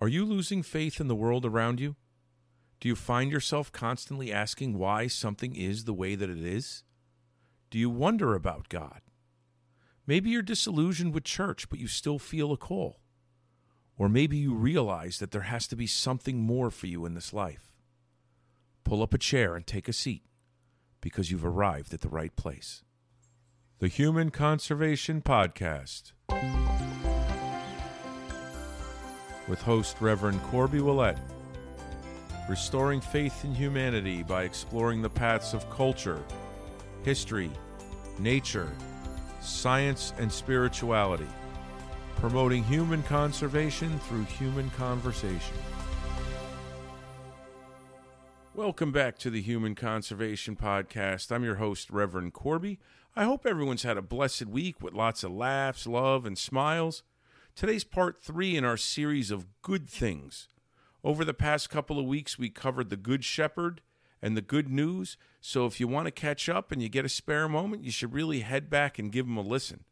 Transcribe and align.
Are 0.00 0.08
you 0.08 0.24
losing 0.24 0.62
faith 0.62 0.98
in 0.98 1.08
the 1.08 1.14
world 1.14 1.44
around 1.44 1.78
you? 1.78 1.96
Do 2.80 2.88
you 2.88 2.96
find 2.96 3.30
yourself 3.30 3.70
constantly 3.70 4.32
asking 4.32 4.78
why 4.78 5.06
something 5.08 5.54
is 5.54 5.84
the 5.84 5.92
way 5.92 6.14
that 6.14 6.30
it 6.30 6.38
is? 6.38 6.84
Do 7.70 7.78
you 7.78 7.90
wonder 7.90 8.34
about 8.34 8.70
God? 8.70 9.02
Maybe 10.06 10.30
you're 10.30 10.40
disillusioned 10.40 11.12
with 11.12 11.24
church, 11.24 11.68
but 11.68 11.78
you 11.78 11.86
still 11.86 12.18
feel 12.18 12.50
a 12.50 12.56
call. 12.56 13.00
Or 13.98 14.08
maybe 14.08 14.38
you 14.38 14.54
realize 14.54 15.18
that 15.18 15.32
there 15.32 15.42
has 15.42 15.66
to 15.68 15.76
be 15.76 15.86
something 15.86 16.38
more 16.38 16.70
for 16.70 16.86
you 16.86 17.04
in 17.04 17.12
this 17.12 17.34
life. 17.34 17.70
Pull 18.84 19.02
up 19.02 19.12
a 19.12 19.18
chair 19.18 19.54
and 19.54 19.66
take 19.66 19.86
a 19.86 19.92
seat 19.92 20.24
because 21.02 21.30
you've 21.30 21.44
arrived 21.44 21.92
at 21.92 22.00
the 22.00 22.08
right 22.08 22.34
place. 22.34 22.82
The 23.78 23.88
Human 23.88 24.30
Conservation 24.30 25.20
Podcast 25.20 26.12
with 29.50 29.60
host 29.60 29.96
Reverend 30.00 30.40
Corbiey 30.44 30.80
Willett, 30.80 31.18
restoring 32.48 33.00
faith 33.00 33.44
in 33.44 33.52
humanity 33.52 34.22
by 34.22 34.44
exploring 34.44 35.02
the 35.02 35.10
paths 35.10 35.52
of 35.54 35.68
culture, 35.68 36.22
history, 37.02 37.50
nature, 38.20 38.70
science, 39.40 40.14
and 40.18 40.30
spirituality, 40.30 41.26
promoting 42.14 42.62
human 42.62 43.02
conservation 43.02 43.98
through 43.98 44.22
human 44.24 44.70
conversation. 44.70 45.56
Welcome 48.54 48.92
back 48.92 49.18
to 49.18 49.30
the 49.30 49.42
Human 49.42 49.74
Conservation 49.74 50.54
Podcast. 50.54 51.32
I'm 51.32 51.42
your 51.42 51.56
host, 51.56 51.90
Reverend 51.90 52.34
Corbiey. 52.34 52.78
I 53.16 53.24
hope 53.24 53.44
everyone's 53.44 53.82
had 53.82 53.96
a 53.96 54.02
blessed 54.02 54.46
week 54.46 54.80
with 54.80 54.94
lots 54.94 55.24
of 55.24 55.32
laughs, 55.32 55.88
love, 55.88 56.24
and 56.24 56.38
smiles. 56.38 57.02
Today's 57.54 57.84
part 57.84 58.22
three 58.22 58.56
in 58.56 58.64
our 58.64 58.78
series 58.78 59.30
of 59.30 59.46
good 59.60 59.86
things. 59.86 60.48
Over 61.04 61.24
the 61.24 61.34
past 61.34 61.68
couple 61.68 61.98
of 61.98 62.06
weeks, 62.06 62.38
we 62.38 62.48
covered 62.48 62.88
the 62.88 62.96
Good 62.96 63.22
Shepherd 63.22 63.82
and 64.22 64.34
the 64.34 64.42
good 64.42 64.70
news. 64.70 65.18
So 65.40 65.66
if 65.66 65.78
you 65.78 65.86
want 65.86 66.06
to 66.06 66.10
catch 66.10 66.48
up 66.48 66.72
and 66.72 66.82
you 66.82 66.88
get 66.88 67.04
a 67.04 67.08
spare 67.08 67.48
moment, 67.48 67.84
you 67.84 67.90
should 67.90 68.14
really 68.14 68.40
head 68.40 68.70
back 68.70 68.98
and 68.98 69.12
give 69.12 69.26
them 69.26 69.36
a 69.36 69.42
listen. 69.42 69.84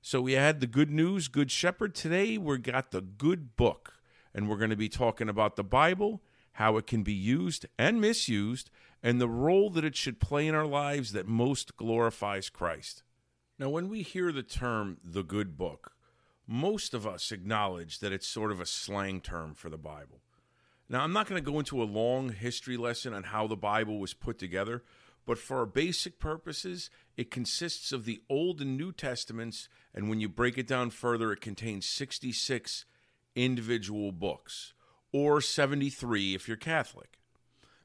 So 0.00 0.22
we 0.22 0.32
had 0.32 0.60
the 0.60 0.66
good 0.66 0.90
news, 0.90 1.28
Good 1.28 1.50
Shepherd. 1.50 1.94
Today 1.94 2.38
we 2.38 2.58
got 2.58 2.92
the 2.92 3.02
good 3.02 3.56
book, 3.56 3.94
and 4.34 4.48
we're 4.48 4.56
going 4.56 4.70
to 4.70 4.76
be 4.76 4.88
talking 4.88 5.28
about 5.28 5.56
the 5.56 5.64
Bible, 5.64 6.22
how 6.52 6.76
it 6.78 6.86
can 6.86 7.02
be 7.02 7.12
used 7.12 7.66
and 7.78 8.00
misused, 8.00 8.70
and 9.02 9.20
the 9.20 9.28
role 9.28 9.68
that 9.70 9.84
it 9.84 9.96
should 9.96 10.18
play 10.18 10.46
in 10.46 10.54
our 10.54 10.66
lives 10.66 11.12
that 11.12 11.26
most 11.26 11.76
glorifies 11.76 12.48
Christ. 12.48 13.02
Now, 13.58 13.68
when 13.68 13.88
we 13.88 14.02
hear 14.02 14.32
the 14.32 14.42
term 14.42 14.96
the 15.04 15.22
good 15.22 15.58
book, 15.58 15.92
most 16.46 16.94
of 16.94 17.06
us 17.06 17.32
acknowledge 17.32 17.98
that 18.00 18.12
it's 18.12 18.26
sort 18.26 18.52
of 18.52 18.60
a 18.60 18.66
slang 18.66 19.20
term 19.20 19.54
for 19.54 19.70
the 19.70 19.78
Bible. 19.78 20.20
Now, 20.88 21.02
I'm 21.02 21.12
not 21.12 21.26
going 21.26 21.42
to 21.42 21.50
go 21.50 21.58
into 21.58 21.82
a 21.82 21.84
long 21.84 22.30
history 22.30 22.76
lesson 22.76 23.14
on 23.14 23.24
how 23.24 23.46
the 23.46 23.56
Bible 23.56 23.98
was 23.98 24.12
put 24.12 24.38
together, 24.38 24.82
but 25.24 25.38
for 25.38 25.58
our 25.58 25.66
basic 25.66 26.18
purposes, 26.18 26.90
it 27.16 27.30
consists 27.30 27.92
of 27.92 28.04
the 28.04 28.20
Old 28.28 28.60
and 28.60 28.76
New 28.76 28.92
Testaments, 28.92 29.68
and 29.94 30.08
when 30.08 30.20
you 30.20 30.28
break 30.28 30.58
it 30.58 30.66
down 30.66 30.90
further, 30.90 31.32
it 31.32 31.40
contains 31.40 31.86
66 31.86 32.84
individual 33.34 34.12
books, 34.12 34.74
or 35.12 35.40
73 35.40 36.34
if 36.34 36.48
you're 36.48 36.56
Catholic. 36.56 37.18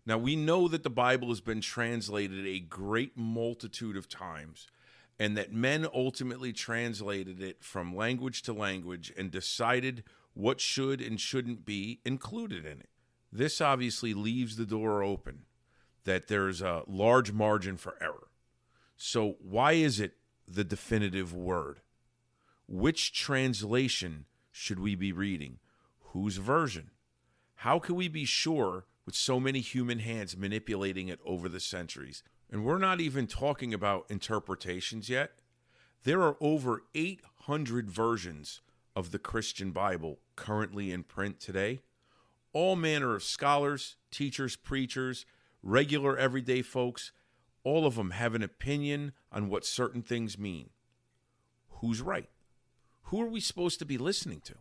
Now, 0.06 0.18
we 0.18 0.36
know 0.36 0.68
that 0.68 0.84
the 0.84 0.90
Bible 0.90 1.30
has 1.30 1.42
been 1.42 1.62
translated 1.62 2.46
a 2.46 2.60
great 2.60 3.18
multitude 3.18 3.98
of 3.98 4.10
times, 4.10 4.68
and 5.20 5.36
that 5.38 5.52
men 5.52 5.88
ultimately 5.94 6.54
translated 6.54 7.42
it 7.42 7.64
from 7.64 7.96
language 7.96 8.42
to 8.44 8.54
language 8.54 9.12
and 9.18 9.32
decided 9.32 10.04
what 10.34 10.62
should 10.62 11.02
and 11.02 11.20
shouldn't 11.20 11.66
be 11.66 12.00
included 12.06 12.66
in 12.66 12.80
it. 12.80 12.90
This 13.32 13.60
obviously 13.60 14.14
leaves 14.14 14.56
the 14.56 14.66
door 14.66 15.02
open 15.02 15.46
that 16.04 16.28
there's 16.28 16.62
a 16.62 16.84
large 16.88 17.32
margin 17.32 17.78
for 17.78 17.96
error. 18.00 18.30
So, 18.96 19.36
why 19.42 19.74
is 19.74 20.00
it 20.00 20.14
the 20.48 20.64
definitive 20.64 21.34
word? 21.34 21.82
Which 22.68 23.12
translation 23.14 24.26
should 24.52 24.80
we 24.80 24.96
be 24.96 25.12
reading? 25.12 25.60
Whose 26.14 26.38
version? 26.38 26.92
How 27.56 27.80
can 27.80 27.96
we 27.96 28.08
be 28.08 28.26
sure 28.26 28.86
with 29.06 29.16
so 29.16 29.40
many 29.40 29.60
human 29.60 30.00
hands 30.00 30.38
manipulating 30.38 31.10
it 31.10 31.20
over 31.26 31.50
the 31.50 31.60
centuries? 31.60 32.24
And 32.52 32.64
we're 32.64 32.78
not 32.78 33.02
even 33.02 33.28
talking 33.28 33.74
about 33.74 34.06
interpretations 34.10 35.10
yet. 35.10 35.32
There 36.04 36.22
are 36.22 36.38
over 36.40 36.84
800 36.96 37.90
versions 37.90 38.62
of 38.96 39.12
the 39.12 39.20
Christian 39.20 39.72
Bible 39.72 40.20
currently 40.36 40.92
in 40.92 41.04
print 41.04 41.40
today. 41.40 41.80
All 42.54 42.76
manner 42.76 43.16
of 43.16 43.24
scholars, 43.24 43.98
teachers, 44.12 44.56
preachers, 44.56 45.26
regular 45.62 46.18
everyday 46.18 46.62
folks, 46.62 47.12
all 47.64 47.86
of 47.86 47.96
them 47.96 48.12
have 48.12 48.34
an 48.34 48.44
opinion 48.44 49.12
on 49.32 49.50
what 49.50 49.66
certain 49.66 50.02
things 50.02 50.38
mean. 50.38 50.70
Who's 51.82 52.02
right? 52.02 52.30
Who 53.04 53.22
are 53.22 53.28
we 53.28 53.40
supposed 53.40 53.80
to 53.80 53.86
be 53.86 53.98
listening 53.98 54.42
to? 54.46 54.56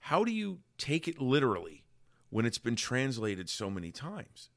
How 0.00 0.24
do 0.24 0.32
you 0.32 0.60
take 0.78 1.08
it 1.08 1.20
literally 1.20 1.84
when 2.28 2.44
it's 2.44 2.58
been 2.58 2.76
translated 2.76 3.48
so 3.48 3.70
many 3.70 3.90
times? 3.92 4.50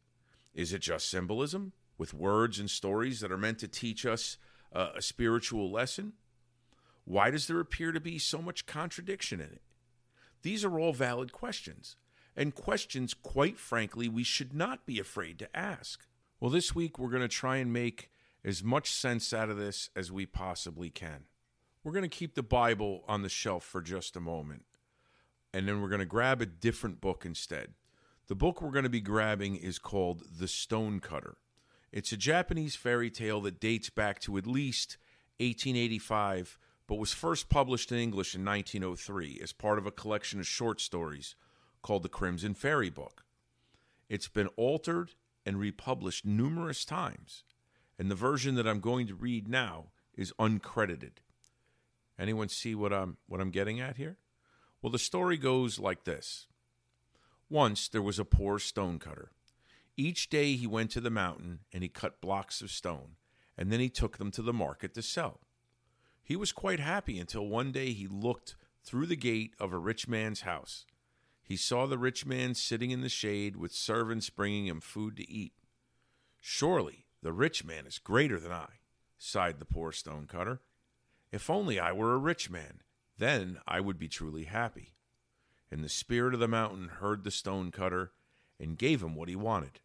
Is 0.53 0.74
it 0.74 0.79
just 0.79 1.09
symbolism? 1.09 1.74
With 1.97 2.13
words 2.13 2.59
and 2.59 2.69
stories 2.69 3.19
that 3.19 3.31
are 3.31 3.38
meant 3.38 3.59
to 3.59 3.67
teach 3.67 4.06
us 4.06 4.38
uh, 4.73 4.89
a 4.95 5.01
spiritual 5.01 5.72
lesson? 5.72 6.13
Why 7.06 7.29
does 7.29 7.47
there 7.47 7.59
appear 7.59 7.91
to 7.91 8.00
be 8.00 8.17
so 8.17 8.41
much 8.41 8.66
contradiction 8.66 9.39
in 9.39 9.47
it? 9.47 9.61
These 10.41 10.66
are 10.66 10.79
all 10.79 10.94
valid 10.94 11.31
questions, 11.31 11.95
and 12.35 12.53
questions, 12.53 13.13
quite 13.13 13.57
frankly, 13.57 14.09
we 14.09 14.23
should 14.23 14.53
not 14.53 14.85
be 14.85 15.00
afraid 15.00 15.39
to 15.39 15.57
ask. 15.57 16.06
Well, 16.39 16.51
this 16.51 16.75
week 16.75 17.00
we're 17.00 17.09
going 17.09 17.22
to 17.22 17.28
try 17.28 17.57
and 17.57 17.72
make 17.72 18.09
as 18.44 18.63
much 18.63 18.91
sense 18.91 19.33
out 19.33 19.50
of 19.50 19.57
this 19.57 19.89
as 19.95 20.12
we 20.12 20.25
possibly 20.25 20.89
can. 20.89 21.25
We're 21.83 21.94
going 21.94 22.03
to 22.03 22.09
keep 22.09 22.35
the 22.35 22.44
Bible 22.44 23.03
on 23.07 23.22
the 23.22 23.29
shelf 23.29 23.63
for 23.63 23.81
just 23.81 24.16
a 24.16 24.19
moment, 24.19 24.66
and 25.53 25.67
then 25.67 25.81
we're 25.81 25.89
going 25.89 26.00
to 26.00 26.06
grab 26.06 26.41
a 26.41 26.45
different 26.45 27.01
book 27.01 27.25
instead. 27.25 27.73
The 28.27 28.35
book 28.35 28.62
we're 28.62 28.72
going 28.72 28.83
to 28.83 28.89
be 28.89 29.01
grabbing 29.01 29.56
is 29.56 29.77
called 29.77 30.23
The 30.39 30.47
Stonecutter. 30.47 31.38
It's 31.95 32.11
a 32.11 32.17
Japanese 32.17 32.75
fairy 32.75 33.09
tale 33.09 33.39
that 33.44 33.61
dates 33.61 33.89
back 33.89 34.19
to 34.19 34.35
at 34.38 34.45
least 34.45 34.97
1885, 35.39 36.59
but 36.88 37.00
was 37.00 37.13
first 37.13 37.47
published 37.47 37.89
in 37.89 37.97
English 37.97 38.35
in 38.35 38.44
1903 38.44 39.39
as 39.41 39.53
part 39.53 39.78
of 39.78 39.88
a 39.88 39.91
collection 39.91 40.41
of 40.41 40.45
short 40.45 40.81
stories 40.81 41.35
called 41.81 42.03
the 42.03 42.09
Crimson 42.09 42.53
Fairy 42.53 42.89
Book. 42.89 43.23
It's 44.09 44.28
been 44.28 44.50
altered 44.57 45.11
and 45.45 45.57
republished 45.57 46.25
numerous 46.25 46.83
times, 46.83 47.45
and 47.97 48.12
the 48.12 48.16
version 48.16 48.56
that 48.56 48.67
I'm 48.67 48.81
going 48.81 49.07
to 49.07 49.16
read 49.16 49.47
now 49.47 49.85
is 50.17 50.33
uncredited. 50.38 51.19
Anyone 52.19 52.50
see 52.50 52.75
what 52.75 52.91
I'm 52.91 53.16
what 53.25 53.39
I'm 53.39 53.51
getting 53.51 53.79
at 53.79 53.95
here? 53.95 54.17
Well, 54.81 54.91
the 54.91 55.00
story 55.00 55.38
goes 55.38 55.79
like 55.79 56.03
this. 56.03 56.47
Once 57.50 57.88
there 57.88 58.01
was 58.01 58.19
a 58.19 58.25
poor 58.25 58.59
stonecutter 58.59 59.31
each 59.97 60.29
day 60.29 60.56
he 60.56 60.67
went 60.67 60.91
to 60.91 61.01
the 61.01 61.09
mountain 61.09 61.59
and 61.72 61.81
he 61.81 61.89
cut 61.89 62.22
blocks 62.22 62.61
of 62.61 62.72
stone, 62.72 63.16
and 63.57 63.72
then 63.72 63.79
he 63.79 63.89
took 63.89 64.17
them 64.17 64.31
to 64.31 64.41
the 64.41 64.53
market 64.53 64.94
to 64.94 65.01
sell. 65.01 65.41
He 66.23 66.35
was 66.35 66.51
quite 66.51 66.79
happy 66.79 67.19
until 67.19 67.47
one 67.47 67.72
day 67.72 67.94
he 67.94 68.07
looked 68.07 68.56
through 68.83 69.06
the 69.06 69.16
gate 69.16 69.53
of 69.59 69.72
a 69.72 69.78
rich 69.78 70.07
man's 70.07 70.41
house. 70.41 70.85
He 71.41 71.56
saw 71.56 71.85
the 71.85 71.97
rich 71.97 72.25
man 72.25 72.56
sitting 72.56 72.91
in 72.91 73.01
the 73.01 73.09
shade 73.09 73.56
with 73.56 73.72
servants 73.72 74.29
bringing 74.29 74.66
him 74.66 74.81
food 74.81 75.16
to 75.17 75.29
eat. 75.29 75.53
Surely 76.39 77.06
the 77.22 77.31
rich 77.31 77.63
man 77.63 77.85
is 77.85 78.00
greater 78.00 78.39
than 78.39 78.51
I, 78.51 78.79
sighed 79.17 79.59
the 79.59 79.66
poor 79.66 79.91
stone 79.91 80.25
cutter. 80.27 80.62
If 81.31 81.50
only 81.50 81.79
I 81.79 81.91
were 81.91 82.13
a 82.13 82.19
rich 82.19 82.50
man, 82.50 82.81
then 83.17 83.59
I 83.67 83.79
would 83.79 83.97
be 83.97 84.07
truly 84.07 84.45
happy. 84.45 84.95
And 85.72 85.83
the 85.83 85.89
spirit 85.89 86.33
of 86.33 86.39
the 86.39 86.47
mountain 86.47 86.89
heard 87.00 87.24
the 87.24 87.31
stone 87.31 87.71
cutter 87.71 88.12
and 88.59 88.77
gave 88.77 89.01
him 89.01 89.15
what 89.15 89.30
he 89.30 89.36
wanted 89.36 89.80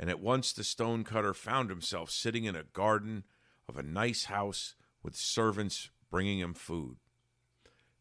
and 0.00 0.08
at 0.08 0.18
once 0.18 0.54
the 0.54 0.64
stonecutter 0.64 1.34
found 1.34 1.68
himself 1.68 2.10
sitting 2.10 2.44
in 2.44 2.56
a 2.56 2.62
garden 2.62 3.22
of 3.68 3.76
a 3.76 3.82
nice 3.82 4.24
house 4.24 4.74
with 5.02 5.14
servants 5.14 5.90
bringing 6.10 6.38
him 6.38 6.54
food. 6.54 6.96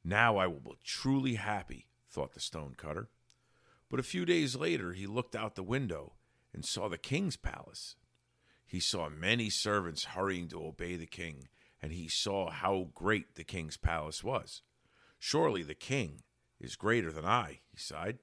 Now 0.02 0.38
I 0.38 0.48
will 0.48 0.62
be 0.62 0.72
truly 0.82 1.36
happy, 1.36 1.88
thought 2.10 2.34
the 2.34 2.40
stonecutter. 2.40 3.10
But 3.90 4.00
a 4.00 4.04
few 4.04 4.26
days 4.26 4.56
later 4.56 4.94
he 4.94 5.08
looked 5.08 5.36
out 5.36 5.56
the 5.56 5.62
window 5.62 6.14
and 6.54 6.64
saw 6.64 6.88
the 6.88 6.98
king's 6.98 7.36
palace. 7.36 7.98
He 8.66 8.80
saw 8.80 9.10
many 9.10 9.50
servants 9.50 10.06
hurrying 10.06 10.48
to 10.50 10.64
obey 10.64 10.96
the 10.96 11.06
king, 11.06 11.50
and 11.82 11.92
he 11.92 12.08
saw 12.08 12.50
how 12.50 12.92
great 12.96 13.36
the 13.36 13.44
king's 13.44 13.76
palace 13.76 14.24
was. 14.24 14.62
Surely 15.20 15.64
the 15.64 15.76
king 15.76 16.22
is 16.62 16.78
greater 16.78 17.12
than 17.12 17.26
I, 17.26 17.60
he 17.70 17.78
sighed. 17.78 18.20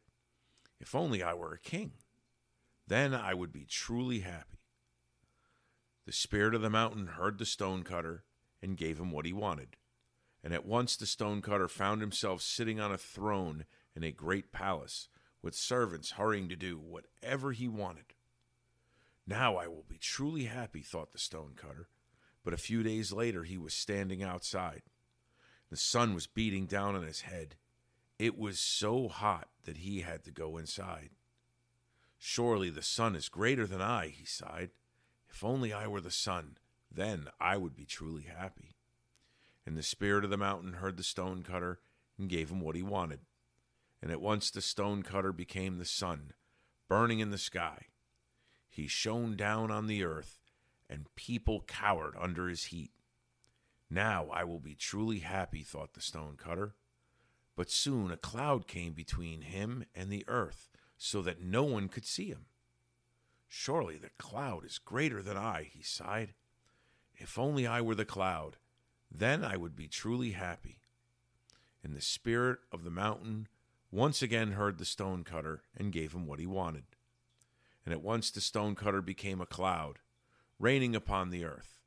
If 0.80 0.94
only 0.94 1.22
I 1.22 1.34
were 1.34 1.52
a 1.52 1.58
king. 1.58 1.92
Then 2.86 3.14
I 3.14 3.34
would 3.34 3.52
be 3.52 3.64
truly 3.64 4.20
happy. 4.20 4.60
The 6.04 6.12
spirit 6.12 6.54
of 6.54 6.62
the 6.62 6.70
mountain 6.70 7.08
heard 7.08 7.38
the 7.38 7.46
stonecutter 7.46 8.24
and 8.62 8.76
gave 8.76 9.00
him 9.00 9.10
what 9.10 9.26
he 9.26 9.32
wanted. 9.32 9.76
And 10.44 10.54
at 10.54 10.64
once 10.64 10.96
the 10.96 11.06
stonecutter 11.06 11.66
found 11.66 12.00
himself 12.00 12.42
sitting 12.42 12.78
on 12.78 12.92
a 12.92 12.98
throne 12.98 13.64
in 13.96 14.04
a 14.04 14.12
great 14.12 14.52
palace, 14.52 15.08
with 15.42 15.54
servants 15.54 16.12
hurrying 16.12 16.48
to 16.48 16.56
do 16.56 16.78
whatever 16.78 17.52
he 17.52 17.66
wanted. 17.66 18.14
Now 19.26 19.56
I 19.56 19.66
will 19.66 19.84
be 19.88 19.98
truly 19.98 20.44
happy, 20.44 20.82
thought 20.82 21.12
the 21.12 21.18
stonecutter. 21.18 21.88
But 22.44 22.54
a 22.54 22.58
few 22.58 22.84
days 22.84 23.10
later, 23.12 23.42
he 23.42 23.58
was 23.58 23.74
standing 23.74 24.22
outside. 24.22 24.82
The 25.68 25.76
sun 25.76 26.14
was 26.14 26.28
beating 26.28 26.66
down 26.66 26.94
on 26.94 27.02
his 27.02 27.22
head. 27.22 27.56
It 28.20 28.38
was 28.38 28.60
so 28.60 29.08
hot 29.08 29.48
that 29.64 29.78
he 29.78 30.02
had 30.02 30.22
to 30.24 30.30
go 30.30 30.56
inside. 30.56 31.10
Surely 32.18 32.70
the 32.70 32.82
sun 32.82 33.14
is 33.14 33.28
greater 33.28 33.66
than 33.66 33.80
I, 33.80 34.08
he 34.08 34.24
sighed. 34.24 34.70
If 35.28 35.44
only 35.44 35.72
I 35.72 35.86
were 35.86 36.00
the 36.00 36.10
sun, 36.10 36.56
then 36.90 37.28
I 37.40 37.56
would 37.56 37.74
be 37.74 37.84
truly 37.84 38.24
happy. 38.24 38.76
And 39.66 39.76
the 39.76 39.82
spirit 39.82 40.24
of 40.24 40.30
the 40.30 40.36
mountain 40.36 40.74
heard 40.74 40.96
the 40.96 41.02
stonecutter 41.02 41.80
and 42.18 42.28
gave 42.28 42.50
him 42.50 42.60
what 42.60 42.76
he 42.76 42.82
wanted. 42.82 43.20
And 44.00 44.10
at 44.10 44.20
once 44.20 44.50
the 44.50 44.62
stonecutter 44.62 45.32
became 45.32 45.78
the 45.78 45.84
sun, 45.84 46.32
burning 46.88 47.20
in 47.20 47.30
the 47.30 47.38
sky. 47.38 47.86
He 48.68 48.86
shone 48.86 49.36
down 49.36 49.70
on 49.70 49.86
the 49.86 50.04
earth, 50.04 50.38
and 50.88 51.14
people 51.16 51.64
cowered 51.66 52.14
under 52.18 52.48
his 52.48 52.64
heat. 52.64 52.92
Now 53.90 54.28
I 54.32 54.44
will 54.44 54.60
be 54.60 54.74
truly 54.74 55.20
happy, 55.20 55.62
thought 55.62 55.94
the 55.94 56.00
stonecutter. 56.00 56.74
But 57.56 57.70
soon 57.70 58.10
a 58.10 58.16
cloud 58.16 58.66
came 58.66 58.92
between 58.92 59.42
him 59.42 59.84
and 59.94 60.10
the 60.10 60.24
earth, 60.28 60.75
so 60.96 61.22
that 61.22 61.42
no 61.42 61.62
one 61.62 61.88
could 61.88 62.04
see 62.04 62.28
him. 62.28 62.46
Surely 63.48 63.96
the 63.96 64.10
cloud 64.18 64.64
is 64.64 64.78
greater 64.78 65.22
than 65.22 65.36
I, 65.36 65.68
he 65.72 65.82
sighed. 65.82 66.34
If 67.14 67.38
only 67.38 67.66
I 67.66 67.80
were 67.80 67.94
the 67.94 68.04
cloud, 68.04 68.56
then 69.10 69.44
I 69.44 69.56
would 69.56 69.76
be 69.76 69.88
truly 69.88 70.32
happy. 70.32 70.80
And 71.82 71.94
the 71.94 72.00
spirit 72.00 72.58
of 72.72 72.84
the 72.84 72.90
mountain 72.90 73.48
once 73.90 74.20
again 74.20 74.52
heard 74.52 74.78
the 74.78 74.84
stonecutter 74.84 75.62
and 75.76 75.92
gave 75.92 76.12
him 76.12 76.26
what 76.26 76.40
he 76.40 76.46
wanted. 76.46 76.84
And 77.84 77.92
at 77.92 78.02
once 78.02 78.30
the 78.30 78.40
stonecutter 78.40 79.00
became 79.00 79.40
a 79.40 79.46
cloud, 79.46 80.00
raining 80.58 80.96
upon 80.96 81.30
the 81.30 81.44
earth. 81.44 81.78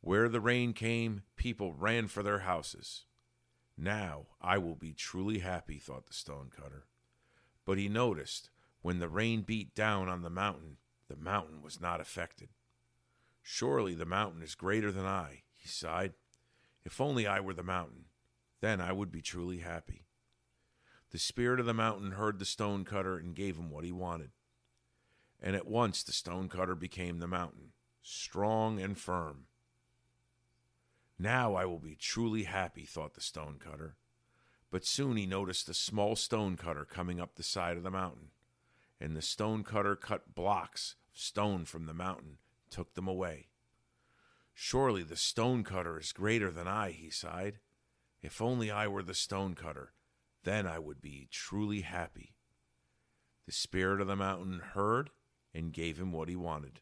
Where 0.00 0.28
the 0.28 0.40
rain 0.40 0.72
came, 0.72 1.22
people 1.36 1.72
ran 1.72 2.08
for 2.08 2.22
their 2.22 2.40
houses. 2.40 3.04
Now 3.78 4.26
I 4.42 4.58
will 4.58 4.74
be 4.74 4.92
truly 4.92 5.38
happy, 5.38 5.78
thought 5.78 6.06
the 6.06 6.12
stonecutter. 6.12 6.86
But 7.64 7.78
he 7.78 7.88
noticed 7.88 8.50
when 8.82 8.98
the 8.98 9.08
rain 9.08 9.42
beat 9.42 9.74
down 9.74 10.08
on 10.08 10.22
the 10.22 10.30
mountain, 10.30 10.76
the 11.08 11.16
mountain 11.16 11.62
was 11.62 11.80
not 11.80 12.00
affected. 12.00 12.50
Surely 13.42 13.94
the 13.94 14.04
mountain 14.04 14.42
is 14.42 14.54
greater 14.54 14.90
than 14.90 15.06
I, 15.06 15.42
he 15.54 15.68
sighed. 15.68 16.14
If 16.84 17.00
only 17.00 17.26
I 17.26 17.40
were 17.40 17.54
the 17.54 17.62
mountain, 17.62 18.06
then 18.60 18.80
I 18.80 18.92
would 18.92 19.10
be 19.10 19.22
truly 19.22 19.58
happy. 19.58 20.06
The 21.10 21.18
spirit 21.18 21.60
of 21.60 21.66
the 21.66 21.74
mountain 21.74 22.12
heard 22.12 22.38
the 22.38 22.44
stonecutter 22.44 23.16
and 23.16 23.34
gave 23.34 23.56
him 23.56 23.70
what 23.70 23.84
he 23.84 23.92
wanted. 23.92 24.30
And 25.40 25.54
at 25.54 25.66
once 25.66 26.02
the 26.02 26.12
stonecutter 26.12 26.74
became 26.74 27.18
the 27.18 27.26
mountain, 27.26 27.72
strong 28.02 28.80
and 28.80 28.98
firm. 28.98 29.46
Now 31.18 31.54
I 31.54 31.66
will 31.66 31.78
be 31.78 31.94
truly 31.94 32.44
happy, 32.44 32.84
thought 32.84 33.14
the 33.14 33.20
stonecutter. 33.20 33.96
But 34.74 34.84
soon 34.84 35.16
he 35.16 35.24
noticed 35.24 35.68
a 35.68 35.72
small 35.72 36.16
stonecutter 36.16 36.84
coming 36.84 37.20
up 37.20 37.36
the 37.36 37.44
side 37.44 37.76
of 37.76 37.84
the 37.84 37.92
mountain 37.92 38.32
and 38.98 39.16
the 39.16 39.22
stonecutter 39.22 39.94
cut 39.94 40.34
blocks 40.34 40.96
of 41.12 41.20
stone 41.20 41.64
from 41.64 41.86
the 41.86 41.94
mountain, 41.94 42.38
took 42.70 42.94
them 42.94 43.06
away. 43.06 43.50
Surely 44.52 45.04
the 45.04 45.14
stonecutter 45.14 46.00
is 46.00 46.10
greater 46.10 46.50
than 46.50 46.66
I, 46.66 46.90
he 46.90 47.08
sighed. 47.08 47.60
If 48.20 48.42
only 48.42 48.68
I 48.68 48.88
were 48.88 49.04
the 49.04 49.14
stonecutter, 49.14 49.92
then 50.42 50.66
I 50.66 50.80
would 50.80 51.00
be 51.00 51.28
truly 51.30 51.82
happy. 51.82 52.34
The 53.46 53.52
spirit 53.52 54.00
of 54.00 54.08
the 54.08 54.16
mountain 54.16 54.58
heard 54.58 55.10
and 55.54 55.72
gave 55.72 56.00
him 56.00 56.10
what 56.10 56.28
he 56.28 56.34
wanted, 56.34 56.80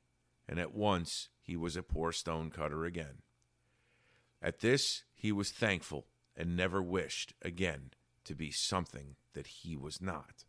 and 0.49 0.59
at 0.59 0.73
once 0.73 1.29
he 1.43 1.59
was 1.59 1.77
a 1.77 1.83
poor 1.83 2.11
stonecutter 2.11 2.87
again. 2.87 3.21
At 4.41 4.61
this 4.61 5.05
he 5.13 5.31
was 5.31 5.51
thankful 5.51 6.07
and 6.37 6.57
never 6.57 6.83
wished 6.83 7.35
again 7.43 7.91
to 8.25 8.35
be 8.35 8.51
something 8.51 9.17
that 9.35 9.47
he 9.47 9.77
was 9.77 10.01
not. 10.01 10.45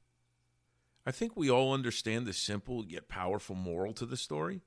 I 1.05 1.11
think 1.11 1.35
we 1.35 1.49
all 1.49 1.73
understand 1.73 2.25
the 2.25 2.33
simple 2.33 2.85
yet 2.85 3.09
powerful 3.09 3.55
moral 3.55 3.93
to 3.93 4.05
the 4.05 4.17
story. 4.17 4.61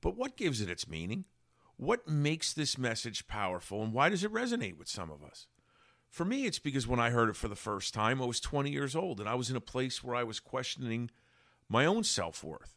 But 0.00 0.16
what 0.16 0.36
gives 0.36 0.60
it 0.60 0.70
its 0.70 0.88
meaning? 0.88 1.26
What 1.76 2.08
makes 2.08 2.52
this 2.52 2.76
message 2.76 3.26
powerful 3.26 3.82
and 3.82 3.92
why 3.92 4.08
does 4.08 4.24
it 4.24 4.32
resonate 4.32 4.76
with 4.76 4.88
some 4.88 5.10
of 5.10 5.22
us? 5.22 5.46
For 6.08 6.24
me, 6.24 6.44
it's 6.44 6.58
because 6.58 6.88
when 6.88 6.98
I 6.98 7.10
heard 7.10 7.28
it 7.28 7.36
for 7.36 7.46
the 7.48 7.54
first 7.54 7.94
time, 7.94 8.20
I 8.20 8.26
was 8.26 8.40
20 8.40 8.70
years 8.70 8.96
old 8.96 9.20
and 9.20 9.28
I 9.28 9.34
was 9.34 9.48
in 9.48 9.56
a 9.56 9.60
place 9.60 10.02
where 10.02 10.16
I 10.16 10.24
was 10.24 10.40
questioning 10.40 11.10
my 11.68 11.86
own 11.86 12.02
self 12.02 12.42
worth. 12.42 12.74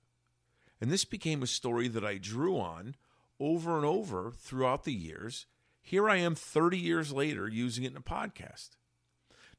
And 0.80 0.92
this 0.92 1.04
became 1.04 1.42
a 1.42 1.48
story 1.48 1.88
that 1.88 2.06
I 2.06 2.18
drew 2.18 2.60
on 2.60 2.96
over 3.40 3.76
and 3.76 3.86
over 3.86 4.32
throughout 4.38 4.84
the 4.84 4.94
years. 4.94 5.48
Here 5.86 6.10
I 6.10 6.16
am 6.16 6.34
30 6.34 6.78
years 6.78 7.12
later 7.12 7.48
using 7.48 7.84
it 7.84 7.92
in 7.92 7.98
a 7.98 8.02
podcast. 8.02 8.70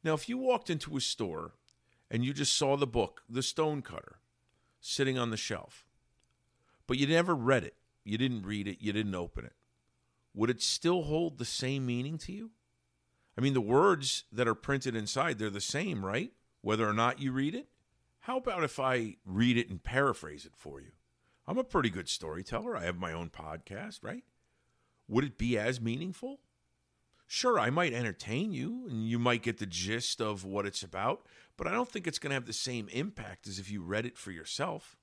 Now, 0.02 0.14
if 0.14 0.26
you 0.26 0.38
walked 0.38 0.70
into 0.70 0.96
a 0.96 1.00
store 1.00 1.52
and 2.10 2.24
you 2.24 2.32
just 2.32 2.54
saw 2.54 2.76
the 2.76 2.86
book, 2.86 3.22
The 3.28 3.42
Stonecutter, 3.42 4.16
sitting 4.80 5.18
on 5.18 5.28
the 5.30 5.36
shelf, 5.36 5.84
but 6.86 6.96
you 6.96 7.06
never 7.06 7.34
read 7.34 7.62
it, 7.62 7.76
you 8.04 8.16
didn't 8.16 8.46
read 8.46 8.66
it, 8.66 8.78
you 8.80 8.92
didn't 8.92 9.14
open 9.14 9.44
it, 9.44 9.52
would 10.32 10.48
it 10.48 10.62
still 10.62 11.02
hold 11.02 11.36
the 11.36 11.44
same 11.44 11.84
meaning 11.84 12.16
to 12.18 12.32
you? 12.32 12.50
I 13.36 13.42
mean, 13.42 13.52
the 13.52 13.60
words 13.60 14.24
that 14.32 14.48
are 14.48 14.54
printed 14.54 14.96
inside, 14.96 15.38
they're 15.38 15.50
the 15.50 15.60
same, 15.60 16.04
right? 16.04 16.32
Whether 16.62 16.88
or 16.88 16.94
not 16.94 17.20
you 17.20 17.32
read 17.32 17.54
it? 17.54 17.68
How 18.20 18.38
about 18.38 18.64
if 18.64 18.80
I 18.80 19.16
read 19.26 19.58
it 19.58 19.68
and 19.68 19.84
paraphrase 19.84 20.46
it 20.46 20.52
for 20.56 20.80
you? 20.80 20.92
I'm 21.46 21.58
a 21.58 21.64
pretty 21.64 21.90
good 21.90 22.08
storyteller. 22.08 22.74
I 22.74 22.84
have 22.84 22.96
my 22.96 23.12
own 23.12 23.28
podcast, 23.28 24.02
right? 24.02 24.24
Would 25.08 25.24
it 25.24 25.38
be 25.38 25.58
as 25.58 25.80
meaningful? 25.80 26.40
Sure, 27.26 27.58
I 27.58 27.70
might 27.70 27.92
entertain 27.92 28.52
you 28.52 28.86
and 28.88 29.08
you 29.08 29.18
might 29.18 29.42
get 29.42 29.58
the 29.58 29.66
gist 29.66 30.20
of 30.20 30.44
what 30.44 30.66
it's 30.66 30.82
about, 30.82 31.26
but 31.56 31.66
I 31.66 31.72
don't 31.72 31.90
think 31.90 32.06
it's 32.06 32.18
going 32.18 32.30
to 32.30 32.34
have 32.34 32.46
the 32.46 32.52
same 32.52 32.88
impact 32.88 33.46
as 33.46 33.58
if 33.58 33.70
you 33.70 33.82
read 33.82 34.06
it 34.06 34.16
for 34.16 34.30
yourself. 34.30 34.96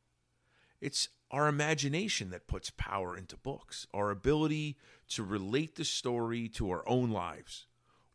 It's 0.79 1.09
our 1.29 1.47
imagination 1.47 2.29
that 2.31 2.47
puts 2.47 2.71
power 2.71 3.15
into 3.15 3.37
books, 3.37 3.87
our 3.93 4.11
ability 4.11 4.77
to 5.09 5.23
relate 5.23 5.75
the 5.75 5.85
story 5.85 6.47
to 6.49 6.69
our 6.69 6.87
own 6.87 7.11
lives. 7.11 7.67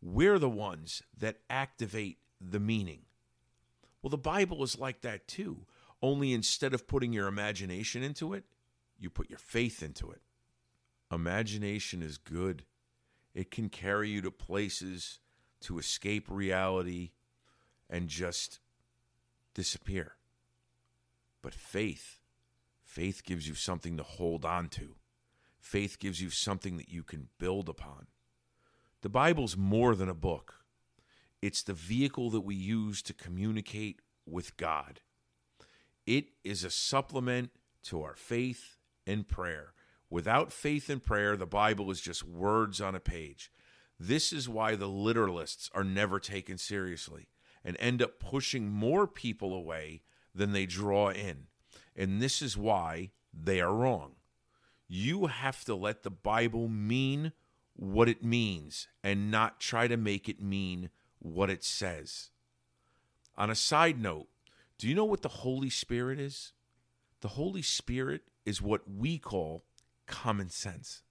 We're 0.03 0.39
the 0.39 0.51
ones 0.51 1.03
that 1.17 1.39
activate 1.49 2.19
the 2.41 2.61
meaning. 2.61 3.03
Well, 4.03 4.11
the 4.11 4.19
Bible 4.19 4.63
is 4.63 4.79
like 4.79 5.01
that 5.01 5.27
too, 5.27 5.67
only 6.03 6.33
instead 6.33 6.75
of 6.75 6.87
putting 6.87 7.13
your 7.13 7.27
imagination 7.27 8.03
into 8.03 8.35
it, 8.35 8.45
you 8.99 9.11
put 9.11 9.31
your 9.31 9.39
faith 9.39 9.83
into 9.83 10.11
it. 10.11 10.21
Imagination 11.11 12.03
is 12.03 12.19
good, 12.19 12.65
it 13.35 13.51
can 13.51 13.69
carry 13.69 14.09
you 14.09 14.21
to 14.23 14.31
places 14.31 15.21
to 15.61 15.79
escape 15.79 16.27
reality 16.29 17.11
and 17.89 18.09
just 18.09 18.61
disappear. 19.55 20.13
But 21.43 21.55
faith, 21.55 22.19
faith 22.83 23.23
gives 23.25 23.49
you 23.49 23.55
something 23.55 23.97
to 23.97 24.03
hold 24.03 24.45
on 24.45 24.69
to. 24.71 24.97
Faith 25.61 25.99
gives 25.99 26.21
you 26.21 26.31
something 26.31 26.77
that 26.77 26.89
you 26.89 27.03
can 27.03 27.29
build 27.39 27.69
upon. 27.69 28.07
The 29.03 29.09
Bible's 29.09 29.57
more 29.57 29.95
than 29.95 30.09
a 30.09 30.15
book. 30.15 30.65
It's 31.43 31.63
the 31.63 31.75
vehicle 31.75 32.31
that 32.31 32.41
we 32.41 32.55
use 32.55 33.03
to 33.03 33.13
communicate 33.13 34.01
with 34.27 34.57
God. 34.57 35.01
It 36.07 36.27
is 36.45 36.65
a 36.65 36.71
supplement 36.71 37.51
to 37.85 38.03
our 38.03 38.15
faith 38.15 38.77
and 39.07 39.29
prayer. 39.29 39.75
Without 40.09 40.53
faith 40.53 40.89
and 40.89 41.03
prayer, 41.03 41.37
the 41.37 41.47
Bible 41.47 41.91
is 41.91 42.01
just 42.01 42.27
words 42.27 42.81
on 42.81 42.95
a 42.95 43.01
page. 43.01 43.51
This 43.99 44.33
is 44.33 44.49
why 44.49 44.77
the 44.77 44.89
literalists 44.89 45.71
are 45.75 45.85
never 45.85 46.21
taken 46.21 46.59
seriously 46.59 47.29
and 47.65 47.77
end 47.81 48.01
up 48.03 48.21
pushing 48.21 48.71
more 48.71 49.07
people 49.07 49.53
away 49.55 50.03
than 50.35 50.53
they 50.53 50.67
draw 50.67 51.11
in. 51.11 51.47
And 51.97 52.21
this 52.21 52.43
is 52.43 52.57
why 52.57 53.11
they 53.33 53.61
are 53.61 53.75
wrong. 53.75 54.13
You 54.87 55.27
have 55.27 55.65
to 55.65 55.75
let 55.75 56.03
the 56.03 56.11
Bible 56.11 56.69
mean 56.69 57.33
what 57.75 58.09
it 58.09 58.23
means 58.25 58.87
and 59.03 59.31
not 59.31 59.61
try 59.61 59.89
to 59.89 59.97
make 59.97 60.29
it 60.29 60.41
mean 60.41 60.91
what 61.19 61.51
it 61.51 61.65
says. 61.65 62.31
On 63.37 63.51
a 63.51 63.55
side 63.55 64.01
note, 64.01 64.29
do 64.79 64.89
you 64.89 64.95
know 64.95 65.05
what 65.05 65.23
the 65.23 65.29
Holy 65.29 65.71
Spirit 65.71 66.21
is? 66.21 66.53
The 67.23 67.29
Holy 67.29 67.63
Spirit 67.63 68.23
is 68.45 68.63
what 68.63 68.83
we 68.89 69.19
call 69.19 69.65
common 70.07 70.49
sense. 70.49 71.03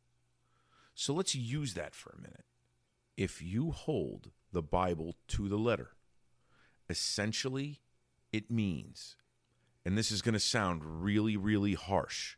So 0.93 1.13
let's 1.13 1.35
use 1.35 1.73
that 1.73 1.93
for 1.93 2.11
a 2.17 2.21
minute. 2.21 2.45
If 3.17 3.41
you 3.41 3.71
hold 3.71 4.31
the 4.51 4.61
Bible 4.61 5.15
to 5.29 5.47
the 5.49 5.57
letter, 5.57 5.91
essentially 6.89 7.81
it 8.31 8.51
means, 8.51 9.15
and 9.85 9.97
this 9.97 10.11
is 10.11 10.21
going 10.21 10.33
to 10.33 10.39
sound 10.39 11.03
really, 11.03 11.37
really 11.37 11.73
harsh, 11.73 12.35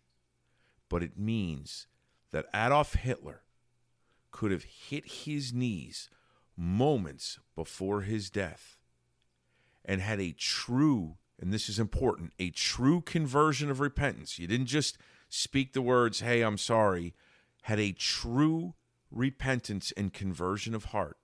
but 0.90 1.04
it 1.04 1.18
means 1.18 1.88
that 2.32 2.46
Adolf 2.54 2.94
Hitler 2.94 3.44
could 4.32 4.52
have 4.52 4.64
hit 4.64 5.06
his 5.06 5.54
knees 5.54 6.10
moments 6.56 7.40
before 7.56 8.02
his 8.02 8.30
death 8.30 8.78
and 9.86 10.02
had 10.02 10.20
a 10.20 10.34
true, 10.34 11.18
and 11.40 11.54
this 11.54 11.70
is 11.70 11.80
important, 11.80 12.34
a 12.38 12.50
true 12.50 13.02
conversion 13.02 13.72
of 13.72 13.80
repentance, 13.80 14.38
you 14.38 14.48
didn't 14.48 14.68
just 14.68 14.98
speak 15.30 15.74
the 15.74 15.82
words, 15.82 16.22
hey, 16.22 16.42
I'm 16.42 16.58
sorry, 16.58 17.14
had 17.64 17.80
a 17.80 17.92
true 17.92 18.76
repentance 19.12 19.92
and 19.96 20.14
conversion 20.14 20.74
of 20.74 20.86
heart, 20.86 21.18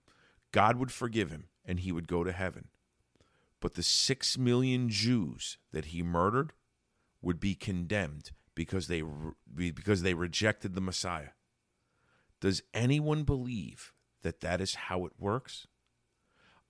God 0.51 0.77
would 0.77 0.91
forgive 0.91 1.31
him 1.31 1.45
and 1.65 1.79
he 1.79 1.91
would 1.91 2.07
go 2.07 2.23
to 2.23 2.31
heaven. 2.31 2.67
But 3.59 3.75
the 3.75 3.83
six 3.83 4.37
million 4.37 4.89
Jews 4.89 5.57
that 5.71 5.85
he 5.85 6.03
murdered 6.03 6.53
would 7.21 7.39
be 7.39 7.55
condemned 7.55 8.31
because 8.55 8.87
they 8.87 9.01
because 9.55 10.01
they 10.01 10.13
rejected 10.13 10.75
the 10.75 10.81
Messiah. 10.81 11.29
Does 12.41 12.61
anyone 12.73 13.23
believe 13.23 13.93
that 14.21 14.41
that 14.41 14.59
is 14.59 14.75
how 14.75 15.05
it 15.05 15.13
works? 15.17 15.65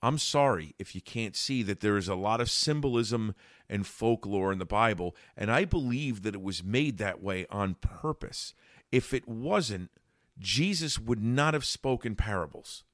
I'm 0.04 0.18
sorry 0.18 0.74
if 0.78 0.94
you 0.94 1.00
can't 1.00 1.34
see 1.34 1.62
that 1.62 1.80
there 1.80 1.96
is 1.96 2.08
a 2.08 2.14
lot 2.14 2.42
of 2.42 2.50
symbolism 2.50 3.34
and 3.70 3.86
folklore 3.86 4.52
in 4.52 4.58
the 4.58 4.66
Bible, 4.66 5.16
and 5.34 5.50
I 5.50 5.64
believe 5.64 6.24
that 6.24 6.34
it 6.34 6.42
was 6.42 6.62
made 6.62 6.98
that 6.98 7.22
way 7.22 7.46
on 7.48 7.76
purpose. 7.76 8.52
If 8.92 9.14
it 9.14 9.26
wasn't, 9.26 9.90
Jesus 10.38 10.98
would 10.98 11.22
not 11.22 11.54
have 11.54 11.64
spoken 11.64 12.16
parables. 12.16 12.84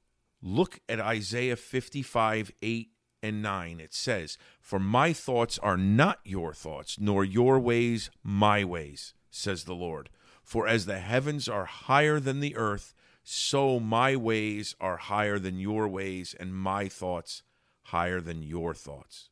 Look 0.40 0.78
at 0.88 1.00
Isaiah 1.00 1.56
55 1.56 2.52
8 2.62 2.90
and 3.24 3.42
9. 3.42 3.80
It 3.80 3.92
says, 3.92 4.38
For 4.60 4.78
my 4.78 5.12
thoughts 5.12 5.58
are 5.58 5.76
not 5.76 6.20
your 6.22 6.54
thoughts, 6.54 6.96
nor 7.00 7.24
your 7.24 7.58
ways 7.58 8.12
my 8.22 8.62
ways, 8.62 9.14
says 9.32 9.64
the 9.64 9.74
Lord. 9.74 10.10
For 10.44 10.68
as 10.68 10.86
the 10.86 11.00
heavens 11.00 11.48
are 11.48 11.64
higher 11.64 12.20
than 12.20 12.38
the 12.38 12.54
earth, 12.54 12.94
so 13.22 13.78
my 13.78 14.16
ways 14.16 14.74
are 14.80 14.96
higher 14.96 15.38
than 15.38 15.58
your 15.58 15.88
ways, 15.88 16.34
and 16.38 16.54
my 16.54 16.88
thoughts 16.88 17.42
higher 17.84 18.20
than 18.20 18.42
your 18.42 18.74
thoughts. 18.74 19.30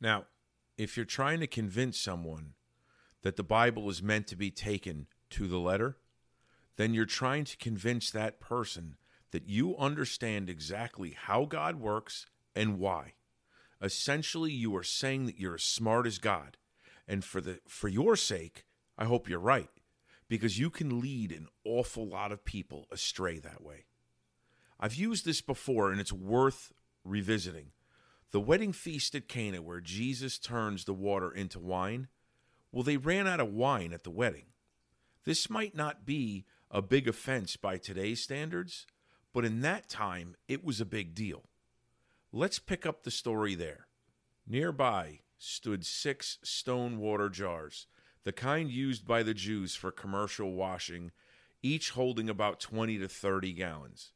Now, 0.00 0.26
if 0.76 0.96
you're 0.96 1.06
trying 1.06 1.40
to 1.40 1.46
convince 1.46 1.98
someone 1.98 2.54
that 3.22 3.36
the 3.36 3.42
Bible 3.42 3.90
is 3.90 4.02
meant 4.02 4.26
to 4.28 4.36
be 4.36 4.50
taken 4.50 5.06
to 5.30 5.46
the 5.46 5.58
letter, 5.58 5.98
then 6.76 6.94
you're 6.94 7.04
trying 7.04 7.44
to 7.44 7.56
convince 7.56 8.10
that 8.10 8.40
person 8.40 8.96
that 9.32 9.48
you 9.48 9.76
understand 9.76 10.48
exactly 10.48 11.16
how 11.16 11.44
God 11.44 11.76
works 11.76 12.26
and 12.54 12.78
why. 12.78 13.14
Essentially, 13.82 14.52
you 14.52 14.74
are 14.76 14.82
saying 14.82 15.26
that 15.26 15.38
you're 15.38 15.54
as 15.54 15.62
smart 15.62 16.06
as 16.06 16.18
God. 16.18 16.56
And 17.06 17.24
for 17.24 17.40
the 17.40 17.60
for 17.66 17.88
your 17.88 18.16
sake, 18.16 18.66
I 18.96 19.04
hope 19.04 19.28
you're 19.28 19.38
right 19.38 19.68
because 20.30 20.60
you 20.60 20.70
can 20.70 21.00
lead 21.00 21.32
an 21.32 21.48
awful 21.64 22.06
lot 22.06 22.30
of 22.30 22.44
people 22.44 22.86
astray 22.92 23.40
that 23.40 23.60
way. 23.60 23.84
I've 24.78 24.94
used 24.94 25.24
this 25.24 25.40
before 25.40 25.90
and 25.90 26.00
it's 26.00 26.12
worth 26.12 26.72
revisiting. 27.04 27.72
The 28.30 28.38
wedding 28.38 28.72
feast 28.72 29.16
at 29.16 29.26
Cana, 29.26 29.60
where 29.60 29.80
Jesus 29.80 30.38
turns 30.38 30.84
the 30.84 30.94
water 30.94 31.32
into 31.32 31.58
wine, 31.58 32.06
well, 32.70 32.84
they 32.84 32.96
ran 32.96 33.26
out 33.26 33.40
of 33.40 33.52
wine 33.52 33.92
at 33.92 34.04
the 34.04 34.10
wedding. 34.10 34.46
This 35.24 35.50
might 35.50 35.74
not 35.74 36.06
be 36.06 36.46
a 36.70 36.80
big 36.80 37.08
offense 37.08 37.56
by 37.56 37.76
today's 37.76 38.22
standards, 38.22 38.86
but 39.34 39.44
in 39.44 39.62
that 39.62 39.88
time, 39.88 40.36
it 40.46 40.64
was 40.64 40.80
a 40.80 40.84
big 40.84 41.12
deal. 41.12 41.42
Let's 42.32 42.60
pick 42.60 42.86
up 42.86 43.02
the 43.02 43.10
story 43.10 43.56
there. 43.56 43.88
Nearby 44.46 45.22
stood 45.38 45.84
six 45.84 46.38
stone 46.44 46.98
water 46.98 47.28
jars 47.28 47.88
the 48.24 48.32
kind 48.32 48.70
used 48.70 49.06
by 49.06 49.22
the 49.22 49.34
Jews 49.34 49.74
for 49.74 49.90
commercial 49.90 50.52
washing, 50.52 51.10
each 51.62 51.90
holding 51.90 52.28
about 52.28 52.60
20 52.60 52.98
to 52.98 53.08
30 53.08 53.52
gallons. 53.52 54.12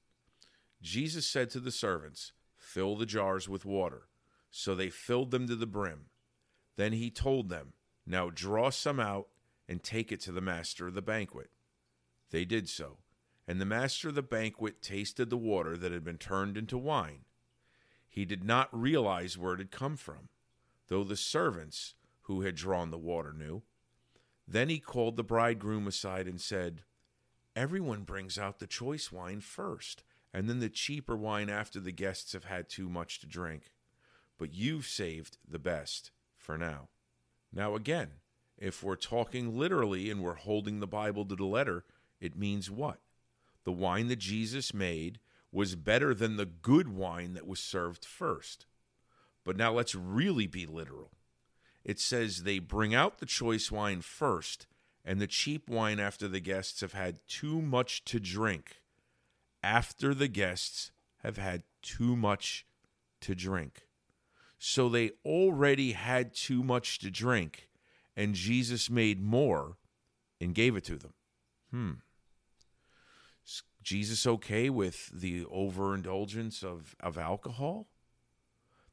Jesus 0.82 1.26
said 1.26 1.50
to 1.50 1.61
the 1.61 1.70
servants, 1.70 2.32
Fill 2.56 2.96
the 2.96 3.06
jars 3.06 3.49
with 3.49 3.64
water. 3.64 4.08
So 4.50 4.75
they 4.75 4.90
filled 4.90 5.30
them 5.30 5.49
to 5.49 5.56
the 5.56 5.66
brim. 5.66 6.06
Then 6.76 6.92
he 6.92 7.11
told 7.11 7.49
them, 7.49 7.73
Now 8.06 8.30
draw 8.30 8.70
some 8.70 9.00
out 9.00 9.28
and 9.68 9.82
take 9.82 10.12
it 10.12 10.20
to 10.23 10.32
the 10.32 10.40
master 10.40 10.87
of 10.87 10.94
the 10.94 11.02
banquet. 11.02 11.50
They 12.30 12.44
did 12.44 12.68
so, 12.68 12.99
and 13.46 13.61
the 13.61 13.66
master 13.66 14.08
of 14.08 14.14
the 14.14 14.23
banquet 14.23 14.82
tasted 14.82 15.30
the 15.30 15.37
water 15.37 15.76
that 15.76 15.92
had 15.92 16.04
been 16.04 16.18
turned 16.18 16.56
into 16.56 16.76
wine. 16.76 17.25
He 18.08 18.25
did 18.25 18.44
not 18.44 18.68
realize 18.70 19.37
where 19.37 19.54
it 19.54 19.58
had 19.58 19.70
come 19.70 19.96
from, 19.96 20.28
though 20.88 21.04
the 21.04 21.16
servants 21.16 21.94
who 22.23 22.42
had 22.42 22.54
drawn 22.54 22.90
the 22.90 22.99
water 22.99 23.32
knew. 23.32 23.62
Then 24.46 24.68
he 24.68 24.78
called 24.78 25.16
the 25.16 25.24
bridegroom 25.24 25.86
aside 25.86 26.26
and 26.26 26.40
said, 26.40 26.82
Everyone 27.56 28.02
brings 28.02 28.38
out 28.38 28.58
the 28.58 28.66
choice 28.66 29.12
wine 29.12 29.40
first, 29.40 30.02
and 30.32 30.48
then 30.48 30.58
the 30.58 30.68
cheaper 30.68 31.16
wine 31.16 31.48
after 31.48 31.80
the 31.80 31.92
guests 31.92 32.32
have 32.32 32.44
had 32.44 32.68
too 32.68 32.88
much 32.88 33.20
to 33.20 33.26
drink. 33.26 33.72
But 34.38 34.52
you've 34.52 34.86
saved 34.86 35.38
the 35.48 35.58
best 35.58 36.10
for 36.36 36.58
now. 36.58 36.88
Now, 37.52 37.76
again, 37.76 38.14
if 38.58 38.82
we're 38.82 38.96
talking 38.96 39.56
literally 39.56 40.10
and 40.10 40.20
we're 40.20 40.34
holding 40.34 40.80
the 40.80 40.86
Bible 40.86 41.24
to 41.26 41.36
the 41.36 41.44
letter, 41.44 41.84
it 42.20 42.36
means 42.36 42.70
what? 42.70 42.98
The 43.64 43.72
wine 43.72 44.08
that 44.08 44.18
Jesus 44.18 44.74
made 44.74 45.20
was 45.52 45.76
better 45.76 46.12
than 46.12 46.36
the 46.36 46.46
good 46.46 46.88
wine 46.88 47.34
that 47.34 47.46
was 47.46 47.60
served 47.60 48.04
first. 48.04 48.66
But 49.44 49.56
now 49.56 49.72
let's 49.72 49.94
really 49.94 50.48
be 50.48 50.66
literal 50.66 51.12
it 51.84 52.00
says 52.00 52.42
they 52.42 52.58
bring 52.58 52.94
out 52.94 53.18
the 53.18 53.26
choice 53.26 53.70
wine 53.70 54.00
first 54.00 54.66
and 55.04 55.20
the 55.20 55.26
cheap 55.26 55.68
wine 55.68 56.00
after 56.00 56.26
the 56.26 56.40
guests 56.40 56.80
have 56.80 56.94
had 56.94 57.18
too 57.28 57.60
much 57.60 58.04
to 58.06 58.18
drink. 58.18 58.80
After 59.62 60.14
the 60.14 60.28
guests 60.28 60.92
have 61.22 61.36
had 61.36 61.62
too 61.82 62.16
much 62.16 62.66
to 63.20 63.34
drink. 63.34 63.86
So 64.58 64.88
they 64.88 65.10
already 65.24 65.92
had 65.92 66.34
too 66.34 66.62
much 66.62 66.98
to 67.00 67.10
drink, 67.10 67.68
and 68.16 68.34
Jesus 68.34 68.88
made 68.88 69.20
more 69.22 69.76
and 70.40 70.54
gave 70.54 70.74
it 70.76 70.84
to 70.84 70.96
them. 70.96 71.12
Hmm. 71.70 71.92
Is 73.44 73.62
Jesus 73.82 74.26
okay 74.26 74.70
with 74.70 75.10
the 75.12 75.44
overindulgence 75.50 76.62
of, 76.62 76.96
of 77.00 77.18
alcohol? 77.18 77.88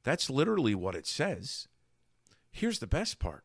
That's 0.03 0.29
literally 0.29 0.75
what 0.75 0.95
it 0.95 1.07
says. 1.07 1.67
Here's 2.51 2.79
the 2.79 2.88
best 2.88 3.20
part 3.20 3.43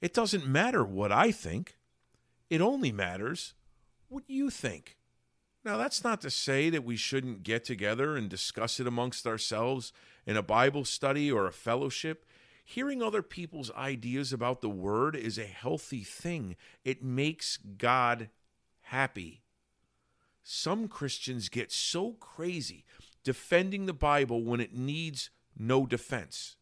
it 0.00 0.12
doesn't 0.12 0.46
matter 0.46 0.84
what 0.84 1.12
I 1.12 1.30
think, 1.30 1.78
it 2.50 2.60
only 2.60 2.92
matters 2.92 3.54
what 4.08 4.24
you 4.26 4.50
think. 4.50 4.98
Now, 5.64 5.76
that's 5.76 6.04
not 6.04 6.20
to 6.20 6.30
say 6.30 6.70
that 6.70 6.84
we 6.84 6.96
shouldn't 6.96 7.42
get 7.42 7.64
together 7.64 8.16
and 8.16 8.28
discuss 8.28 8.78
it 8.78 8.86
amongst 8.86 9.26
ourselves 9.26 9.92
in 10.24 10.36
a 10.36 10.42
Bible 10.42 10.84
study 10.84 11.30
or 11.30 11.46
a 11.46 11.52
fellowship. 11.52 12.24
Hearing 12.64 13.02
other 13.02 13.22
people's 13.22 13.72
ideas 13.72 14.32
about 14.32 14.60
the 14.60 14.70
Word 14.70 15.16
is 15.16 15.38
a 15.38 15.44
healthy 15.44 16.04
thing, 16.04 16.56
it 16.84 17.02
makes 17.02 17.56
God 17.56 18.28
happy. 18.82 19.42
Some 20.44 20.86
Christians 20.86 21.48
get 21.48 21.72
so 21.72 22.12
crazy 22.12 22.84
defending 23.24 23.86
the 23.86 23.92
Bible 23.92 24.44
when 24.44 24.60
it 24.60 24.72
needs 24.72 25.30
no 25.58 25.84
defense 25.84 26.55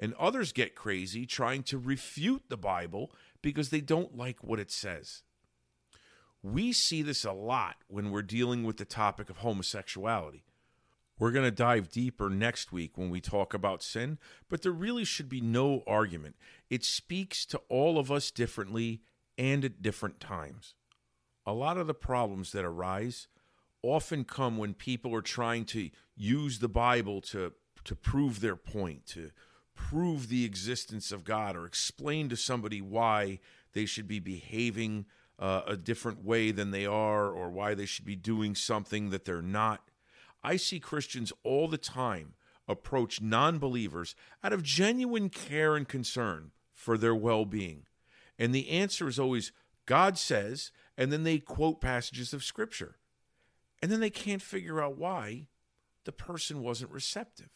and 0.00 0.14
others 0.14 0.52
get 0.52 0.74
crazy 0.74 1.26
trying 1.26 1.62
to 1.64 1.78
refute 1.78 2.44
the 2.48 2.56
Bible 2.56 3.12
because 3.42 3.68
they 3.68 3.82
don't 3.82 4.16
like 4.16 4.42
what 4.42 4.58
it 4.58 4.72
says. 4.72 5.22
We 6.42 6.72
see 6.72 7.02
this 7.02 7.24
a 7.24 7.32
lot 7.32 7.76
when 7.86 8.10
we're 8.10 8.22
dealing 8.22 8.64
with 8.64 8.78
the 8.78 8.86
topic 8.86 9.28
of 9.28 9.38
homosexuality. 9.38 10.46
We're 11.18 11.32
going 11.32 11.44
to 11.44 11.50
dive 11.50 11.90
deeper 11.90 12.30
next 12.30 12.72
week 12.72 12.96
when 12.96 13.10
we 13.10 13.20
talk 13.20 13.52
about 13.52 13.82
sin, 13.82 14.18
but 14.48 14.62
there 14.62 14.72
really 14.72 15.04
should 15.04 15.28
be 15.28 15.42
no 15.42 15.82
argument. 15.86 16.36
It 16.70 16.82
speaks 16.82 17.44
to 17.46 17.60
all 17.68 17.98
of 17.98 18.10
us 18.10 18.30
differently 18.30 19.02
and 19.36 19.62
at 19.66 19.82
different 19.82 20.18
times. 20.18 20.74
A 21.44 21.52
lot 21.52 21.76
of 21.76 21.86
the 21.86 21.94
problems 21.94 22.52
that 22.52 22.64
arise 22.64 23.28
often 23.82 24.24
come 24.24 24.56
when 24.56 24.72
people 24.72 25.14
are 25.14 25.20
trying 25.20 25.66
to 25.66 25.90
use 26.16 26.58
the 26.58 26.68
Bible 26.68 27.20
to, 27.20 27.52
to 27.84 27.94
prove 27.94 28.40
their 28.40 28.56
point, 28.56 29.04
to 29.08 29.30
prove 29.88 30.28
the 30.28 30.44
existence 30.44 31.10
of 31.10 31.24
God 31.24 31.56
or 31.56 31.64
explain 31.64 32.28
to 32.28 32.36
somebody 32.36 32.82
why 32.82 33.40
they 33.72 33.86
should 33.86 34.06
be 34.06 34.20
behaving 34.20 35.06
uh, 35.38 35.62
a 35.66 35.76
different 35.76 36.22
way 36.22 36.50
than 36.50 36.70
they 36.70 36.84
are 36.84 37.30
or 37.30 37.48
why 37.50 37.74
they 37.74 37.86
should 37.86 38.04
be 38.04 38.14
doing 38.14 38.54
something 38.54 39.08
that 39.08 39.24
they're 39.24 39.40
not. 39.40 39.88
I 40.44 40.56
see 40.56 40.80
Christians 40.80 41.32
all 41.42 41.66
the 41.66 41.78
time 41.78 42.34
approach 42.68 43.22
non 43.22 43.58
believers 43.58 44.14
out 44.44 44.52
of 44.52 44.62
genuine 44.62 45.30
care 45.30 45.74
and 45.76 45.88
concern 45.88 46.50
for 46.74 46.98
their 46.98 47.14
well 47.14 47.46
being. 47.46 47.86
And 48.38 48.54
the 48.54 48.68
answer 48.68 49.08
is 49.08 49.18
always 49.18 49.50
God 49.86 50.18
says, 50.18 50.72
and 50.96 51.10
then 51.10 51.22
they 51.22 51.38
quote 51.38 51.80
passages 51.80 52.34
of 52.34 52.44
Scripture. 52.44 52.96
And 53.82 53.90
then 53.90 54.00
they 54.00 54.10
can't 54.10 54.42
figure 54.42 54.80
out 54.80 54.98
why 54.98 55.48
the 56.04 56.12
person 56.12 56.62
wasn't 56.62 56.92
receptive. 56.92 57.50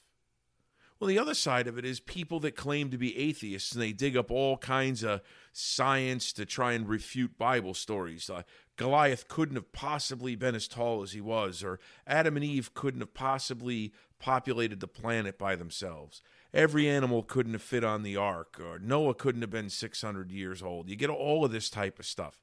Well, 1.04 1.10
the 1.10 1.18
other 1.18 1.34
side 1.34 1.66
of 1.66 1.76
it 1.76 1.84
is 1.84 2.00
people 2.00 2.40
that 2.40 2.56
claim 2.56 2.88
to 2.88 2.96
be 2.96 3.14
atheists 3.18 3.72
and 3.72 3.82
they 3.82 3.92
dig 3.92 4.16
up 4.16 4.30
all 4.30 4.56
kinds 4.56 5.02
of 5.04 5.20
science 5.52 6.32
to 6.32 6.46
try 6.46 6.72
and 6.72 6.88
refute 6.88 7.36
Bible 7.36 7.74
stories. 7.74 8.30
Uh, 8.30 8.40
Goliath 8.76 9.28
couldn't 9.28 9.56
have 9.56 9.70
possibly 9.70 10.34
been 10.34 10.54
as 10.54 10.66
tall 10.66 11.02
as 11.02 11.12
he 11.12 11.20
was, 11.20 11.62
or 11.62 11.78
Adam 12.06 12.36
and 12.36 12.44
Eve 12.44 12.72
couldn't 12.72 13.02
have 13.02 13.12
possibly 13.12 13.92
populated 14.18 14.80
the 14.80 14.88
planet 14.88 15.36
by 15.38 15.56
themselves. 15.56 16.22
every 16.54 16.88
animal 16.88 17.22
couldn't 17.22 17.52
have 17.52 17.60
fit 17.60 17.84
on 17.84 18.02
the 18.02 18.16
ark, 18.16 18.58
or 18.58 18.78
Noah 18.78 19.12
couldn't 19.12 19.42
have 19.42 19.50
been 19.50 19.68
600 19.68 20.32
years 20.32 20.62
old. 20.62 20.88
You 20.88 20.96
get 20.96 21.10
all 21.10 21.44
of 21.44 21.52
this 21.52 21.68
type 21.68 21.98
of 21.98 22.06
stuff. 22.06 22.38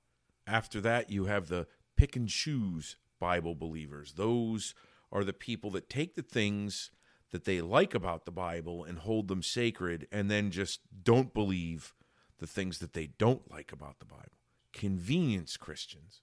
After 0.46 0.80
that, 0.82 1.10
you 1.10 1.26
have 1.26 1.48
the 1.48 1.66
pick 1.98 2.16
and 2.16 2.30
choose 2.30 2.96
Bible 3.20 3.56
believers. 3.56 4.14
Those 4.18 4.76
are 5.12 5.24
the 5.24 5.34
people 5.34 5.72
that 5.72 5.90
take 5.90 6.14
the 6.14 6.22
things 6.22 6.92
that 7.32 7.46
they 7.46 7.62
like 7.62 7.94
about 7.94 8.26
the 8.26 8.32
Bible 8.32 8.84
and 8.84 9.00
hold 9.00 9.28
them 9.28 9.42
sacred 9.42 10.08
and 10.12 10.30
then 10.30 10.52
just 10.52 10.82
don't 11.04 11.34
believe 11.34 11.94
the 12.40 12.48
things 12.48 12.80
that 12.80 12.94
they 12.94 13.08
don't 13.18 13.50
like 13.50 13.72
about 13.72 14.00
the 14.00 14.06
Bible. 14.06 14.38
Convenience 14.74 15.58
Christians. 15.58 16.22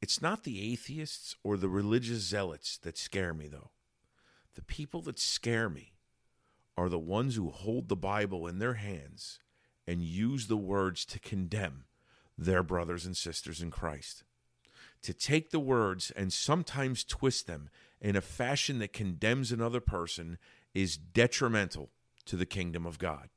It's 0.00 0.22
not 0.22 0.44
the 0.44 0.72
atheists 0.72 1.36
or 1.42 1.56
the 1.56 1.68
religious 1.68 2.20
zealots 2.20 2.78
that 2.78 2.96
scare 2.96 3.34
me, 3.34 3.48
though. 3.48 3.70
The 4.54 4.62
people 4.62 5.02
that 5.02 5.18
scare 5.18 5.68
me 5.68 5.92
are 6.76 6.88
the 6.88 6.98
ones 6.98 7.36
who 7.36 7.50
hold 7.50 7.88
the 7.88 7.96
Bible 7.96 8.46
in 8.46 8.58
their 8.58 8.74
hands 8.74 9.38
and 9.86 10.02
use 10.02 10.46
the 10.46 10.56
words 10.56 11.04
to 11.06 11.18
condemn 11.18 11.84
their 12.38 12.62
brothers 12.62 13.04
and 13.04 13.16
sisters 13.16 13.60
in 13.60 13.70
Christ. 13.70 14.24
To 15.02 15.12
take 15.12 15.50
the 15.50 15.60
words 15.60 16.10
and 16.12 16.32
sometimes 16.32 17.04
twist 17.04 17.46
them 17.46 17.68
in 18.00 18.16
a 18.16 18.20
fashion 18.20 18.78
that 18.78 18.92
condemns 18.92 19.52
another 19.52 19.80
person 19.80 20.38
is 20.74 20.96
detrimental 20.96 21.90
to 22.24 22.36
the 22.36 22.46
kingdom 22.46 22.86
of 22.86 22.98
God. 22.98 23.28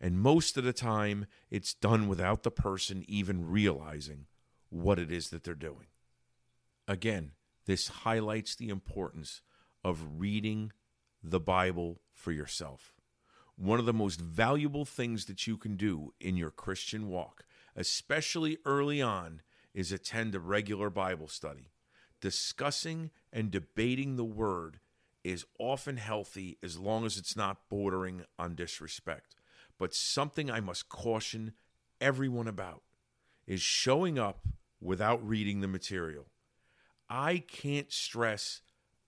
And 0.00 0.20
most 0.20 0.56
of 0.56 0.64
the 0.64 0.72
time, 0.72 1.26
it's 1.50 1.74
done 1.74 2.08
without 2.08 2.44
the 2.44 2.50
person 2.50 3.04
even 3.08 3.48
realizing 3.50 4.26
what 4.70 4.98
it 4.98 5.10
is 5.10 5.30
that 5.30 5.44
they're 5.44 5.54
doing. 5.54 5.86
Again, 6.86 7.32
this 7.66 7.88
highlights 7.88 8.54
the 8.54 8.68
importance 8.68 9.42
of 9.84 10.20
reading 10.20 10.72
the 11.22 11.40
Bible 11.40 12.00
for 12.12 12.32
yourself. 12.32 12.94
One 13.56 13.80
of 13.80 13.86
the 13.86 13.92
most 13.92 14.20
valuable 14.20 14.84
things 14.84 15.24
that 15.24 15.46
you 15.46 15.56
can 15.56 15.76
do 15.76 16.14
in 16.20 16.36
your 16.36 16.50
Christian 16.50 17.08
walk, 17.08 17.44
especially 17.74 18.58
early 18.64 19.02
on, 19.02 19.42
is 19.74 19.90
attend 19.90 20.34
a 20.34 20.40
regular 20.40 20.90
Bible 20.90 21.28
study. 21.28 21.72
Discussing 22.20 23.10
and 23.32 23.50
debating 23.50 24.16
the 24.16 24.24
Word 24.24 24.80
is 25.22 25.44
often 25.58 25.96
healthy 25.96 26.58
as 26.62 26.78
long 26.78 27.04
as 27.04 27.16
it's 27.16 27.36
not 27.36 27.68
bordering 27.68 28.24
on 28.38 28.54
disrespect. 28.54 29.36
But 29.78 29.94
something 29.94 30.50
I 30.50 30.60
must 30.60 30.88
caution 30.88 31.52
everyone 32.00 32.48
about 32.48 32.82
is 33.46 33.60
showing 33.60 34.18
up 34.18 34.46
without 34.80 35.26
reading 35.26 35.60
the 35.60 35.68
material. 35.68 36.26
I 37.08 37.38
can't 37.38 37.92
stress 37.92 38.62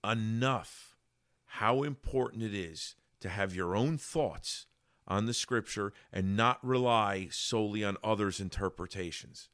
enough 0.04 0.96
how 1.44 1.82
important 1.82 2.42
it 2.42 2.54
is 2.54 2.94
to 3.20 3.28
have 3.28 3.54
your 3.54 3.76
own 3.76 3.98
thoughts 3.98 4.66
on 5.06 5.26
the 5.26 5.34
scripture 5.34 5.92
and 6.12 6.36
not 6.36 6.64
rely 6.64 7.28
solely 7.30 7.84
on 7.84 7.96
others' 8.02 8.40
interpretations. 8.40 9.48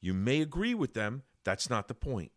You 0.00 0.14
may 0.14 0.40
agree 0.40 0.74
with 0.74 0.94
them, 0.94 1.22
that's 1.44 1.70
not 1.70 1.88
the 1.88 1.94
point. 1.94 2.32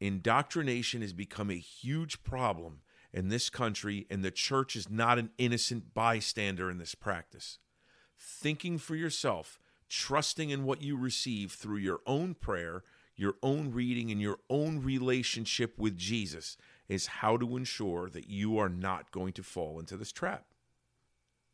Indoctrination 0.00 1.00
has 1.00 1.12
become 1.12 1.50
a 1.50 1.58
huge 1.58 2.22
problem 2.22 2.80
in 3.12 3.28
this 3.28 3.48
country, 3.48 4.06
and 4.10 4.22
the 4.22 4.30
church 4.30 4.76
is 4.76 4.90
not 4.90 5.18
an 5.18 5.30
innocent 5.38 5.94
bystander 5.94 6.70
in 6.70 6.78
this 6.78 6.94
practice. 6.94 7.58
Thinking 8.18 8.78
for 8.78 8.94
yourself, 8.94 9.58
trusting 9.88 10.50
in 10.50 10.64
what 10.64 10.82
you 10.82 10.96
receive 10.96 11.52
through 11.52 11.78
your 11.78 12.00
own 12.06 12.34
prayer, 12.34 12.82
your 13.16 13.36
own 13.42 13.72
reading, 13.72 14.10
and 14.10 14.20
your 14.20 14.38
own 14.50 14.82
relationship 14.82 15.78
with 15.78 15.96
Jesus 15.96 16.58
is 16.88 17.06
how 17.06 17.36
to 17.36 17.56
ensure 17.56 18.10
that 18.10 18.28
you 18.28 18.58
are 18.58 18.68
not 18.68 19.10
going 19.10 19.32
to 19.32 19.42
fall 19.42 19.78
into 19.78 19.96
this 19.96 20.12
trap. 20.12 20.44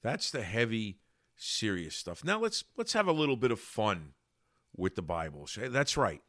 That's 0.03 0.31
the 0.31 0.43
heavy, 0.43 0.99
serious 1.37 1.95
stuff. 1.95 2.25
Now 2.25 2.41
let's 2.41 2.65
let's 2.77 2.93
have 2.93 3.07
a 3.07 3.13
little 3.13 3.37
bit 3.37 3.53
of 3.53 3.61
fun 3.61 4.15
with 4.77 4.97
the 4.97 5.03
Bible. 5.03 5.49
That's 5.57 5.97
right. 5.97 6.23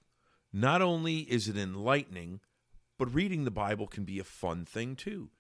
Not 0.53 0.83
only 0.83 1.21
is 1.21 1.49
it 1.49 1.57
enlightening, 1.57 2.39
but 2.99 3.13
reading 3.13 3.43
the 3.43 3.51
Bible 3.51 3.87
can 3.87 4.05
be 4.05 4.19
a 4.19 4.23
fun 4.23 4.65
thing 4.65 4.95
too. 4.95 5.31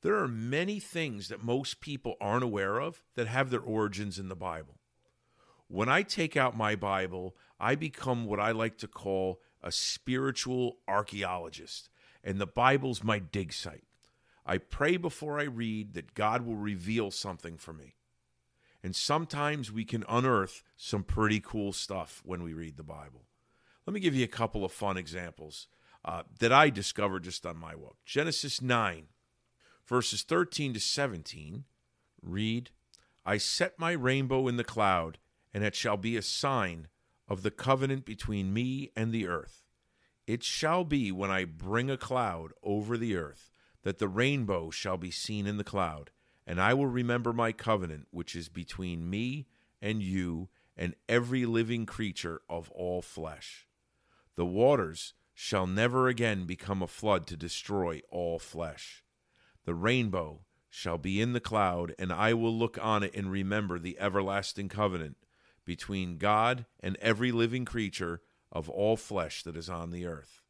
There 0.00 0.16
are 0.16 0.28
many 0.28 0.80
things 0.80 1.28
that 1.28 1.44
most 1.44 1.80
people 1.80 2.16
aren't 2.20 2.44
aware 2.44 2.78
of 2.78 3.02
that 3.14 3.26
have 3.26 3.50
their 3.50 3.60
origins 3.60 4.18
in 4.18 4.28
the 4.28 4.34
Bible. 4.34 4.78
When 5.68 5.88
I 5.88 6.02
take 6.02 6.36
out 6.36 6.56
my 6.56 6.76
Bible, 6.76 7.36
I 7.60 7.74
become 7.74 8.24
what 8.24 8.40
I 8.40 8.52
like 8.52 8.78
to 8.78 8.88
call 8.88 9.40
a 9.62 9.70
spiritual 9.70 10.78
archaeologist, 10.88 11.88
and 12.22 12.38
the 12.38 12.46
Bible's 12.46 13.02
my 13.02 13.18
dig 13.18 13.52
site. 13.52 13.84
I 14.46 14.58
pray 14.58 14.96
before 14.96 15.40
I 15.40 15.44
read 15.44 15.94
that 15.94 16.14
God 16.14 16.42
will 16.42 16.56
reveal 16.56 17.10
something 17.10 17.56
for 17.56 17.72
me. 17.72 17.96
And 18.82 18.94
sometimes 18.94 19.72
we 19.72 19.86
can 19.86 20.04
unearth 20.06 20.62
some 20.76 21.02
pretty 21.02 21.40
cool 21.40 21.72
stuff 21.72 22.22
when 22.26 22.42
we 22.42 22.52
read 22.52 22.76
the 22.76 22.82
Bible. 22.82 23.24
Let 23.86 23.92
me 23.92 24.00
give 24.00 24.14
you 24.14 24.24
a 24.24 24.28
couple 24.28 24.64
of 24.64 24.72
fun 24.72 24.96
examples 24.96 25.68
uh, 26.04 26.22
that 26.38 26.52
I 26.52 26.70
discovered 26.70 27.24
just 27.24 27.44
on 27.44 27.58
my 27.58 27.74
walk. 27.74 27.96
Genesis 28.06 28.62
9, 28.62 29.08
verses 29.86 30.22
13 30.22 30.74
to 30.74 30.80
17 30.80 31.64
read, 32.22 32.70
I 33.26 33.36
set 33.36 33.78
my 33.78 33.92
rainbow 33.92 34.48
in 34.48 34.56
the 34.56 34.64
cloud 34.64 35.18
and 35.52 35.62
it 35.62 35.74
shall 35.74 35.98
be 35.98 36.16
a 36.16 36.22
sign 36.22 36.88
of 37.28 37.42
the 37.42 37.50
covenant 37.50 38.06
between 38.06 38.54
me 38.54 38.90
and 38.96 39.12
the 39.12 39.26
earth. 39.26 39.62
It 40.26 40.42
shall 40.42 40.84
be 40.84 41.12
when 41.12 41.30
I 41.30 41.44
bring 41.44 41.90
a 41.90 41.98
cloud 41.98 42.52
over 42.62 42.96
the 42.96 43.16
earth, 43.16 43.50
that 43.82 43.98
the 43.98 44.08
rainbow 44.08 44.70
shall 44.70 44.96
be 44.96 45.10
seen 45.10 45.46
in 45.46 45.58
the 45.58 45.64
cloud, 45.64 46.10
and 46.46 46.60
I 46.60 46.72
will 46.72 46.86
remember 46.86 47.34
my 47.34 47.52
covenant 47.52 48.08
which 48.10 48.34
is 48.34 48.48
between 48.48 49.10
me 49.10 49.46
and 49.82 50.02
you 50.02 50.48
and 50.76 50.94
every 51.08 51.44
living 51.44 51.84
creature 51.84 52.40
of 52.48 52.70
all 52.70 53.02
flesh. 53.02 53.66
The 54.36 54.46
waters 54.46 55.14
shall 55.34 55.66
never 55.66 56.08
again 56.08 56.44
become 56.44 56.82
a 56.82 56.86
flood 56.86 57.26
to 57.28 57.36
destroy 57.36 58.00
all 58.10 58.38
flesh. 58.38 59.04
The 59.64 59.74
rainbow 59.74 60.40
shall 60.68 60.98
be 60.98 61.20
in 61.20 61.32
the 61.32 61.40
cloud, 61.40 61.94
and 61.98 62.12
I 62.12 62.34
will 62.34 62.56
look 62.56 62.78
on 62.82 63.02
it 63.02 63.14
and 63.14 63.30
remember 63.30 63.78
the 63.78 63.98
everlasting 64.00 64.68
covenant 64.68 65.16
between 65.64 66.18
God 66.18 66.66
and 66.80 66.96
every 66.96 67.32
living 67.32 67.64
creature 67.64 68.20
of 68.52 68.68
all 68.68 68.96
flesh 68.96 69.42
that 69.44 69.56
is 69.56 69.68
on 69.68 69.90
the 69.90 70.06
earth. 70.06 70.42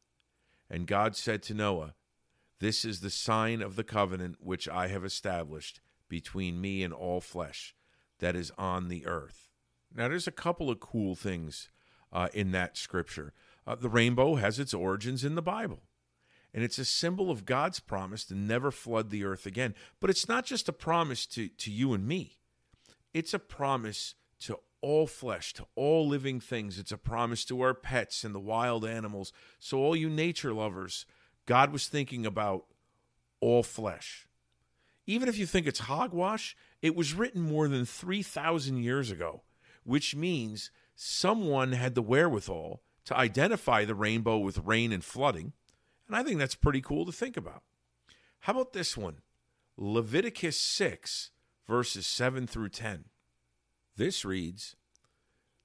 And 0.69 0.87
God 0.87 1.15
said 1.15 1.41
to 1.43 1.53
Noah, 1.53 1.93
This 2.59 2.85
is 2.85 2.99
the 2.99 3.09
sign 3.09 3.61
of 3.61 3.75
the 3.75 3.83
covenant 3.83 4.37
which 4.39 4.67
I 4.67 4.87
have 4.87 5.05
established 5.05 5.79
between 6.09 6.61
me 6.61 6.83
and 6.83 6.93
all 6.93 7.21
flesh 7.21 7.75
that 8.19 8.35
is 8.35 8.51
on 8.57 8.87
the 8.87 9.05
earth. 9.05 9.49
Now, 9.93 10.07
there's 10.07 10.27
a 10.27 10.31
couple 10.31 10.69
of 10.69 10.79
cool 10.79 11.15
things 11.15 11.69
uh, 12.11 12.29
in 12.33 12.51
that 12.51 12.77
scripture. 12.77 13.33
Uh, 13.67 13.75
the 13.75 13.89
rainbow 13.89 14.35
has 14.35 14.59
its 14.59 14.73
origins 14.73 15.23
in 15.23 15.35
the 15.35 15.41
Bible, 15.41 15.81
and 16.53 16.63
it's 16.63 16.77
a 16.77 16.85
symbol 16.85 17.31
of 17.31 17.45
God's 17.45 17.79
promise 17.79 18.23
to 18.25 18.35
never 18.35 18.71
flood 18.71 19.09
the 19.09 19.23
earth 19.23 19.45
again. 19.45 19.73
But 19.99 20.09
it's 20.09 20.27
not 20.27 20.45
just 20.45 20.69
a 20.69 20.73
promise 20.73 21.25
to, 21.27 21.47
to 21.47 21.71
you 21.71 21.93
and 21.93 22.07
me, 22.07 22.37
it's 23.13 23.33
a 23.33 23.39
promise 23.39 24.15
to 24.41 24.59
all 24.81 25.07
flesh, 25.07 25.53
to 25.53 25.65
all 25.75 26.07
living 26.07 26.39
things. 26.39 26.77
It's 26.77 26.91
a 26.91 26.97
promise 26.97 27.43
to 27.45 27.61
our 27.61 27.73
pets 27.73 28.23
and 28.23 28.35
the 28.35 28.39
wild 28.39 28.85
animals. 28.85 29.33
So, 29.57 29.79
all 29.79 29.95
you 29.95 30.09
nature 30.09 30.53
lovers, 30.53 31.05
God 31.47 31.71
was 31.71 31.87
thinking 31.87 32.25
about 32.25 32.65
all 33.39 33.63
flesh. 33.63 34.27
Even 35.07 35.27
if 35.27 35.37
you 35.37 35.45
think 35.45 35.67
it's 35.67 35.79
hogwash, 35.79 36.55
it 36.81 36.95
was 36.95 37.13
written 37.13 37.41
more 37.41 37.67
than 37.67 37.85
3,000 37.85 38.77
years 38.77 39.11
ago, 39.11 39.43
which 39.83 40.15
means 40.15 40.71
someone 40.95 41.73
had 41.73 41.95
the 41.95 42.01
wherewithal 42.01 42.81
to 43.05 43.17
identify 43.17 43.85
the 43.85 43.95
rainbow 43.95 44.37
with 44.37 44.59
rain 44.59 44.91
and 44.91 45.03
flooding. 45.03 45.53
And 46.07 46.15
I 46.15 46.23
think 46.23 46.39
that's 46.39 46.55
pretty 46.55 46.81
cool 46.81 47.05
to 47.05 47.11
think 47.11 47.37
about. 47.37 47.63
How 48.41 48.53
about 48.53 48.73
this 48.73 48.95
one? 48.97 49.17
Leviticus 49.77 50.59
6, 50.59 51.31
verses 51.67 52.05
7 52.07 52.47
through 52.47 52.69
10. 52.69 53.05
This 53.97 54.25
reads 54.25 54.75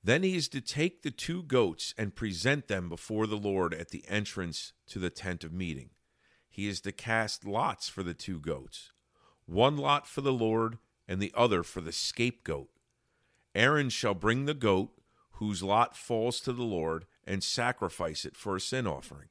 Then 0.02 0.22
he 0.22 0.36
is 0.36 0.48
to 0.48 0.60
take 0.60 1.02
the 1.02 1.10
two 1.10 1.42
goats 1.42 1.94
and 1.98 2.14
present 2.14 2.68
them 2.68 2.88
before 2.88 3.26
the 3.26 3.36
Lord 3.36 3.74
at 3.74 3.90
the 3.90 4.04
entrance 4.08 4.72
to 4.88 4.98
the 4.98 5.10
tent 5.10 5.44
of 5.44 5.52
meeting. 5.52 5.90
He 6.48 6.68
is 6.68 6.80
to 6.82 6.92
cast 6.92 7.46
lots 7.46 7.88
for 7.88 8.02
the 8.02 8.14
two 8.14 8.40
goats, 8.40 8.92
one 9.46 9.76
lot 9.76 10.06
for 10.06 10.20
the 10.20 10.32
Lord, 10.32 10.78
and 11.06 11.20
the 11.20 11.32
other 11.36 11.62
for 11.62 11.80
the 11.80 11.92
scapegoat. 11.92 12.68
Aaron 13.54 13.88
shall 13.88 14.14
bring 14.14 14.44
the 14.44 14.54
goat, 14.54 14.90
whose 15.32 15.62
lot 15.62 15.96
falls 15.96 16.40
to 16.40 16.52
the 16.52 16.64
Lord, 16.64 17.06
and 17.30 17.44
sacrifice 17.44 18.24
it 18.24 18.36
for 18.36 18.56
a 18.56 18.60
sin 18.60 18.88
offering. 18.88 19.28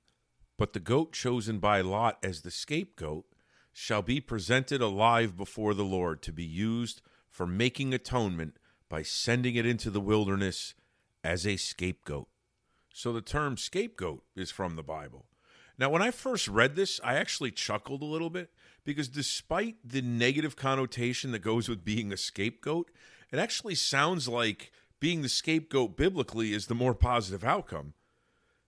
But 0.57 0.71
the 0.71 0.79
goat 0.79 1.11
chosen 1.11 1.59
by 1.59 1.81
Lot 1.81 2.17
as 2.23 2.41
the 2.41 2.51
scapegoat 2.51 3.25
shall 3.73 4.01
be 4.01 4.21
presented 4.21 4.81
alive 4.81 5.35
before 5.35 5.73
the 5.73 5.83
Lord 5.83 6.21
to 6.21 6.31
be 6.31 6.45
used 6.45 7.01
for 7.29 7.45
making 7.45 7.93
atonement 7.93 8.55
by 8.87 9.03
sending 9.03 9.55
it 9.55 9.65
into 9.65 9.89
the 9.89 9.99
wilderness 9.99 10.75
as 11.25 11.45
a 11.45 11.57
scapegoat. 11.57 12.29
So 12.93 13.11
the 13.11 13.21
term 13.21 13.57
scapegoat 13.57 14.23
is 14.33 14.49
from 14.49 14.77
the 14.77 14.83
Bible. 14.83 15.25
Now, 15.77 15.89
when 15.89 16.01
I 16.01 16.11
first 16.11 16.47
read 16.47 16.77
this, 16.77 17.01
I 17.03 17.15
actually 17.15 17.51
chuckled 17.51 18.01
a 18.01 18.05
little 18.05 18.29
bit 18.29 18.49
because 18.85 19.09
despite 19.09 19.75
the 19.83 20.01
negative 20.01 20.55
connotation 20.55 21.31
that 21.33 21.39
goes 21.39 21.67
with 21.67 21.83
being 21.83 22.13
a 22.13 22.17
scapegoat, 22.17 22.91
it 23.29 23.39
actually 23.39 23.75
sounds 23.75 24.29
like 24.29 24.71
being 24.99 25.21
the 25.21 25.29
scapegoat 25.29 25.95
biblically 25.95 26.53
is 26.53 26.67
the 26.67 26.75
more 26.75 26.93
positive 26.93 27.43
outcome. 27.43 27.93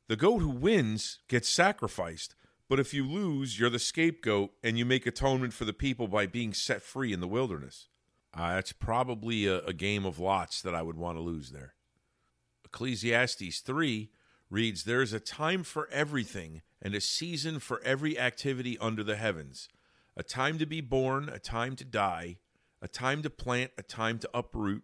The 0.08 0.16
goat 0.16 0.40
who 0.40 0.50
wins 0.50 1.20
gets 1.28 1.50
sacrificed, 1.50 2.36
but 2.70 2.80
if 2.80 2.94
you 2.94 3.06
lose, 3.06 3.60
you're 3.60 3.70
the 3.70 3.80
scapegoat 3.80 4.52
and 4.64 4.78
you 4.78 4.86
make 4.86 5.06
atonement 5.06 5.54
for 5.54 5.66
the 5.66 5.74
people 5.74 6.08
by 6.08 6.26
being 6.26 6.54
set 6.54 6.82
free 6.82 7.12
in 7.14 7.20
the 7.20 7.28
wilderness. 7.28 7.88
Uh, 8.34 8.56
that's 8.56 8.72
probably 8.72 9.46
a, 9.46 9.60
a 9.60 9.74
game 9.74 10.06
of 10.06 10.20
lots 10.20 10.62
that 10.62 10.74
I 10.74 10.82
would 10.82 10.98
want 10.98 11.18
to 11.18 11.22
lose 11.22 11.52
there. 11.52 11.74
Ecclesiastes 12.64 13.60
3 13.60 14.10
reads 14.50 14.84
There 14.84 15.02
is 15.02 15.12
a 15.12 15.20
time 15.20 15.64
for 15.64 15.90
everything 15.92 16.62
and 16.82 16.96
a 16.96 17.02
season 17.02 17.60
for 17.60 17.82
every 17.84 18.18
activity 18.18 18.78
under 18.80 19.04
the 19.04 19.18
heavens, 19.18 19.68
a 20.16 20.24
time 20.24 20.58
to 20.58 20.66
be 20.66 20.82
born, 20.82 21.30
a 21.30 21.40
time 21.40 21.76
to 21.76 21.86
die, 21.86 22.38
a 22.82 22.88
time 22.88 23.22
to 23.22 23.30
plant, 23.30 23.72
a 23.78 23.84
time 23.84 24.18
to 24.20 24.30
uproot, 24.34 24.84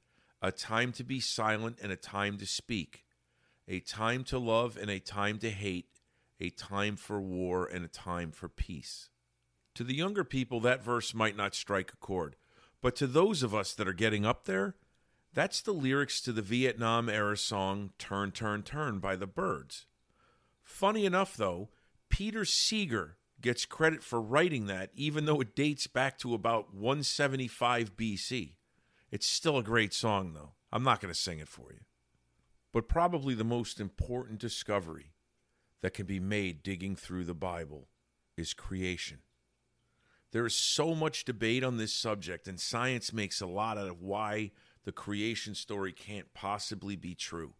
a 0.41 0.51
time 0.51 0.91
to 0.93 1.03
be 1.03 1.19
silent 1.19 1.77
and 1.81 1.91
a 1.91 1.95
time 1.95 2.37
to 2.37 2.45
speak, 2.45 3.05
a 3.67 3.79
time 3.79 4.23
to 4.23 4.39
love 4.39 4.77
and 4.77 4.89
a 4.89 4.99
time 4.99 5.37
to 5.39 5.49
hate, 5.49 5.87
a 6.39 6.49
time 6.49 6.95
for 6.95 7.21
war 7.21 7.65
and 7.65 7.85
a 7.85 7.89
time 7.89 8.31
for 8.31 8.49
peace. 8.49 9.09
To 9.75 9.83
the 9.83 9.95
younger 9.95 10.23
people, 10.23 10.59
that 10.61 10.83
verse 10.83 11.13
might 11.13 11.37
not 11.37 11.55
strike 11.55 11.93
a 11.93 11.97
chord, 11.97 12.35
but 12.81 12.95
to 12.97 13.07
those 13.07 13.43
of 13.43 13.53
us 13.53 13.73
that 13.73 13.87
are 13.87 13.93
getting 13.93 14.25
up 14.25 14.45
there, 14.45 14.75
that's 15.33 15.61
the 15.61 15.73
lyrics 15.73 16.19
to 16.21 16.33
the 16.33 16.41
Vietnam 16.41 17.07
era 17.07 17.37
song 17.37 17.91
Turn, 17.97 18.31
Turn, 18.31 18.63
Turn 18.63 18.99
by 18.99 19.15
the 19.15 19.27
Byrds. 19.27 19.85
Funny 20.61 21.05
enough, 21.05 21.37
though, 21.37 21.69
Peter 22.09 22.43
Seeger 22.43 23.17
gets 23.39 23.65
credit 23.65 24.03
for 24.03 24.19
writing 24.19 24.65
that, 24.65 24.89
even 24.93 25.25
though 25.25 25.39
it 25.39 25.55
dates 25.55 25.87
back 25.87 26.17
to 26.19 26.33
about 26.33 26.73
175 26.73 27.95
BC. 27.95 28.53
It's 29.11 29.27
still 29.27 29.57
a 29.57 29.63
great 29.63 29.93
song, 29.93 30.33
though. 30.33 30.53
I'm 30.71 30.83
not 30.83 31.01
going 31.01 31.13
to 31.13 31.19
sing 31.19 31.39
it 31.39 31.49
for 31.49 31.73
you. 31.73 31.81
But 32.71 32.87
probably 32.87 33.33
the 33.33 33.43
most 33.43 33.79
important 33.79 34.39
discovery 34.39 35.11
that 35.81 35.93
can 35.93 36.05
be 36.05 36.19
made 36.19 36.63
digging 36.63 36.95
through 36.95 37.25
the 37.25 37.33
Bible 37.33 37.89
is 38.37 38.53
creation. 38.53 39.19
There 40.31 40.45
is 40.45 40.55
so 40.55 40.95
much 40.95 41.25
debate 41.25 41.63
on 41.63 41.75
this 41.75 41.93
subject, 41.93 42.47
and 42.47 42.57
science 42.57 43.11
makes 43.11 43.41
a 43.41 43.47
lot 43.47 43.77
out 43.77 43.89
of 43.89 44.01
why 44.01 44.51
the 44.85 44.93
creation 44.93 45.55
story 45.55 45.91
can't 45.91 46.33
possibly 46.33 46.95
be 46.95 47.13
true. 47.13 47.53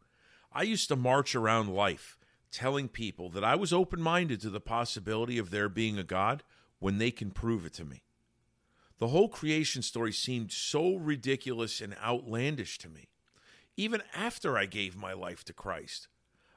I 0.53 0.63
used 0.63 0.87
to 0.87 0.95
march 0.95 1.35
around 1.35 1.73
life 1.73 2.17
telling 2.49 2.87
people 2.87 3.29
that 3.29 3.43
I 3.43 3.55
was 3.55 3.73
open 3.73 4.01
minded 4.01 4.39
to 4.41 4.49
the 4.49 4.61
possibility 4.61 5.37
of 5.37 5.49
there 5.49 5.69
being 5.69 5.97
a 5.97 6.03
God 6.03 6.43
when 6.79 6.97
they 6.97 7.11
can 7.11 7.31
prove 7.31 7.65
it 7.65 7.73
to 7.73 7.85
me. 7.85 8.03
The 9.01 9.07
whole 9.07 9.29
creation 9.29 9.81
story 9.81 10.13
seemed 10.13 10.51
so 10.51 10.93
ridiculous 10.93 11.81
and 11.81 11.95
outlandish 12.03 12.77
to 12.77 12.87
me. 12.87 13.07
Even 13.75 14.03
after 14.13 14.59
I 14.59 14.67
gave 14.67 14.95
my 14.95 15.13
life 15.13 15.43
to 15.45 15.53
Christ, 15.53 16.07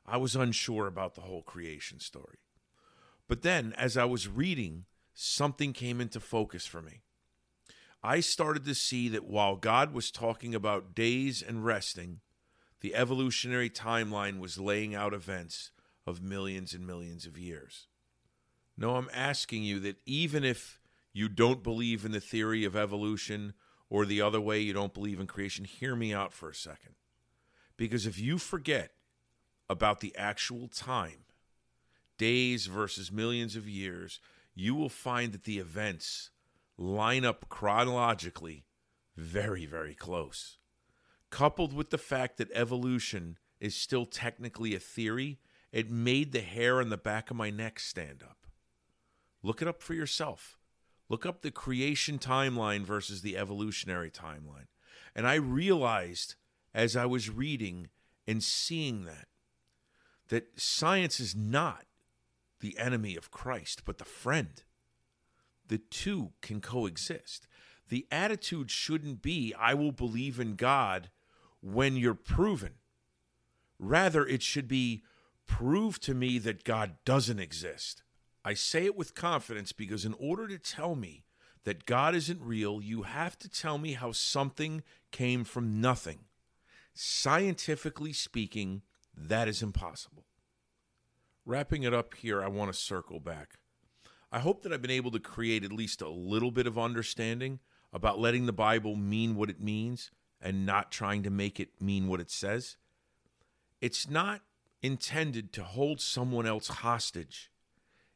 I 0.04 0.18
was 0.18 0.37
unsure 0.37 0.87
about 0.87 1.14
the 1.14 1.22
whole 1.22 1.40
creation 1.40 2.00
story. 2.00 2.40
But 3.28 3.40
then, 3.40 3.72
as 3.78 3.96
I 3.96 4.04
was 4.04 4.28
reading, 4.28 4.85
something 5.14 5.72
came 5.72 6.02
into 6.02 6.20
focus 6.20 6.66
for 6.66 6.83
me. 6.83 7.00
I 8.02 8.20
started 8.20 8.66
to 8.66 8.74
see 8.74 9.09
that 9.09 9.24
while 9.24 9.57
God 9.57 9.94
was 9.94 10.11
talking 10.11 10.54
about 10.54 10.94
days 10.94 11.40
and 11.40 11.64
resting, 11.64 12.20
the 12.83 12.94
evolutionary 12.94 13.70
timeline 13.70 14.38
was 14.38 14.59
laying 14.59 14.94
out 14.94 15.14
events 15.14 15.70
of 16.07 16.20
millions 16.20 16.74
and 16.74 16.87
millions 16.87 17.24
of 17.24 17.38
years. 17.38 17.87
No, 18.76 18.96
I'm 18.96 19.09
asking 19.14 19.62
you 19.62 19.80
that 19.80 19.96
even 20.04 20.44
if 20.44 20.78
you 21.14 21.29
don't 21.29 21.62
believe 21.62 22.05
in 22.05 22.12
the 22.12 22.20
theory 22.20 22.64
of 22.64 22.77
evolution 22.77 23.55
or 23.88 24.05
the 24.05 24.20
other 24.20 24.40
way, 24.40 24.61
you 24.61 24.72
don't 24.72 24.92
believe 24.92 25.20
in 25.20 25.27
creation, 25.27 25.64
hear 25.64 25.94
me 25.94 26.12
out 26.12 26.33
for 26.33 26.50
a 26.50 26.55
second. 26.55 26.96
Because 27.77 28.05
if 28.05 28.18
you 28.18 28.37
forget 28.37 28.90
about 29.70 30.00
the 30.00 30.14
actual 30.16 30.68
time, 30.68 31.24
days 32.18 32.66
versus 32.66 33.12
millions 33.12 33.55
of 33.55 33.68
years, 33.68 34.20
you 34.55 34.74
will 34.74 34.88
find 34.88 35.33
that 35.33 35.44
the 35.44 35.59
events 35.59 36.31
line 36.77 37.24
up 37.24 37.48
chronologically 37.48 38.64
very, 39.16 39.66
very 39.66 39.94
close. 39.94 40.59
Coupled 41.31 41.72
with 41.72 41.90
the 41.90 41.98
fact 41.98 42.37
that 42.38 42.50
evolution 42.53 43.38
is 43.61 43.77
still 43.77 44.07
technically 44.07 44.74
a 44.74 44.81
theory, 44.81 45.38
it 45.72 45.90
made 45.90 46.33
the 46.33 46.40
hair 46.40 46.81
on 46.81 46.90
the 46.90 46.96
back 46.96 47.31
of 47.31 47.37
my 47.37 47.50
neck 47.50 47.79
stand 47.79 48.22
up. 48.22 48.46
Look 49.42 49.62
it 49.62 49.68
up 49.68 49.83
for 49.83 49.94
yourself. 49.94 50.59
Look 51.14 51.27
up 51.27 51.42
the 51.42 51.53
creation 51.53 52.18
timeline 52.18 52.83
versus 52.83 53.22
the 53.22 53.37
evolutionary 53.37 54.11
timeline. 54.11 54.66
And 55.14 55.29
I 55.29 55.37
realized 55.37 56.35
as 56.74 56.96
I 56.96 57.07
was 57.07 57.31
reading 57.31 57.88
and 58.27 58.42
seeing 58.42 59.05
that, 59.05 59.29
that 60.27 60.61
science 60.61 61.20
is 61.20 61.37
not 61.37 61.85
the 62.59 62.77
enemy 62.81 63.14
of 63.14 63.31
Christ, 63.31 63.83
but 63.85 63.98
the 63.98 64.05
friend. 64.05 64.64
The 65.68 65.79
two 65.79 66.33
can 66.42 66.61
coexist. 66.61 67.46
The 67.90 68.09
attitude 68.11 68.72
shouldn't 68.72 69.22
be, 69.22 69.55
I 69.57 69.72
will 69.72 69.92
believe 69.92 70.40
in 70.40 70.57
God 70.57 71.11
when 71.61 71.96
you're 71.96 72.14
proven. 72.14 72.72
Rather, 73.79 74.27
it 74.27 74.42
should 74.42 74.66
be, 74.66 75.05
prove 75.46 76.00
to 76.00 76.12
me 76.12 76.40
that 76.40 76.64
God 76.64 76.96
doesn't 77.05 77.38
exist. 77.38 78.03
I 78.44 78.54
say 78.54 78.85
it 78.85 78.96
with 78.96 79.14
confidence 79.14 79.72
because, 79.72 80.04
in 80.04 80.14
order 80.18 80.46
to 80.48 80.59
tell 80.59 80.94
me 80.94 81.24
that 81.64 81.87
God 81.87 82.14
isn't 82.14 82.42
real, 82.42 82.83
you 82.83 83.02
have 83.02 83.38
to 83.38 83.48
tell 83.48 83.78
me 83.78 83.94
how 83.94 84.12
something 84.12 84.83
came 85.11 85.44
from 85.44 85.80
nothing. 85.80 86.20
Scientifically 86.92 88.12
speaking, 88.12 88.83
that 89.16 89.48
is 89.48 89.62
impossible. 89.62 90.26
Wrapping 91.46 91.83
it 91.83 91.94
up 91.94 92.14
here, 92.14 92.42
I 92.42 92.48
want 92.48 92.72
to 92.72 92.78
circle 92.78 93.18
back. 93.18 93.59
I 94.30 94.40
hope 94.40 94.62
that 94.62 94.72
I've 94.72 94.83
been 94.83 94.90
able 94.90 95.11
to 95.12 95.20
create 95.20 95.64
at 95.64 95.72
least 95.72 96.02
a 96.02 96.09
little 96.09 96.50
bit 96.50 96.66
of 96.66 96.78
understanding 96.78 97.61
about 97.92 98.18
letting 98.18 98.46
the 98.46 98.52
Bible 98.52 98.96
mean 98.96 99.37
what 99.37 99.48
it 99.48 99.61
means 99.61 100.11
and 100.40 100.66
not 100.66 100.90
trying 100.90 101.22
to 101.22 101.30
make 101.30 101.61
it 101.61 101.80
mean 101.80 102.09
what 102.09 102.20
it 102.20 102.30
says. 102.30 102.76
It's 103.80 104.09
not 104.09 104.42
intended 104.83 105.52
to 105.54 105.64
hold 105.64 106.00
someone 106.00 106.46
else 106.46 106.68
hostage. 106.68 107.50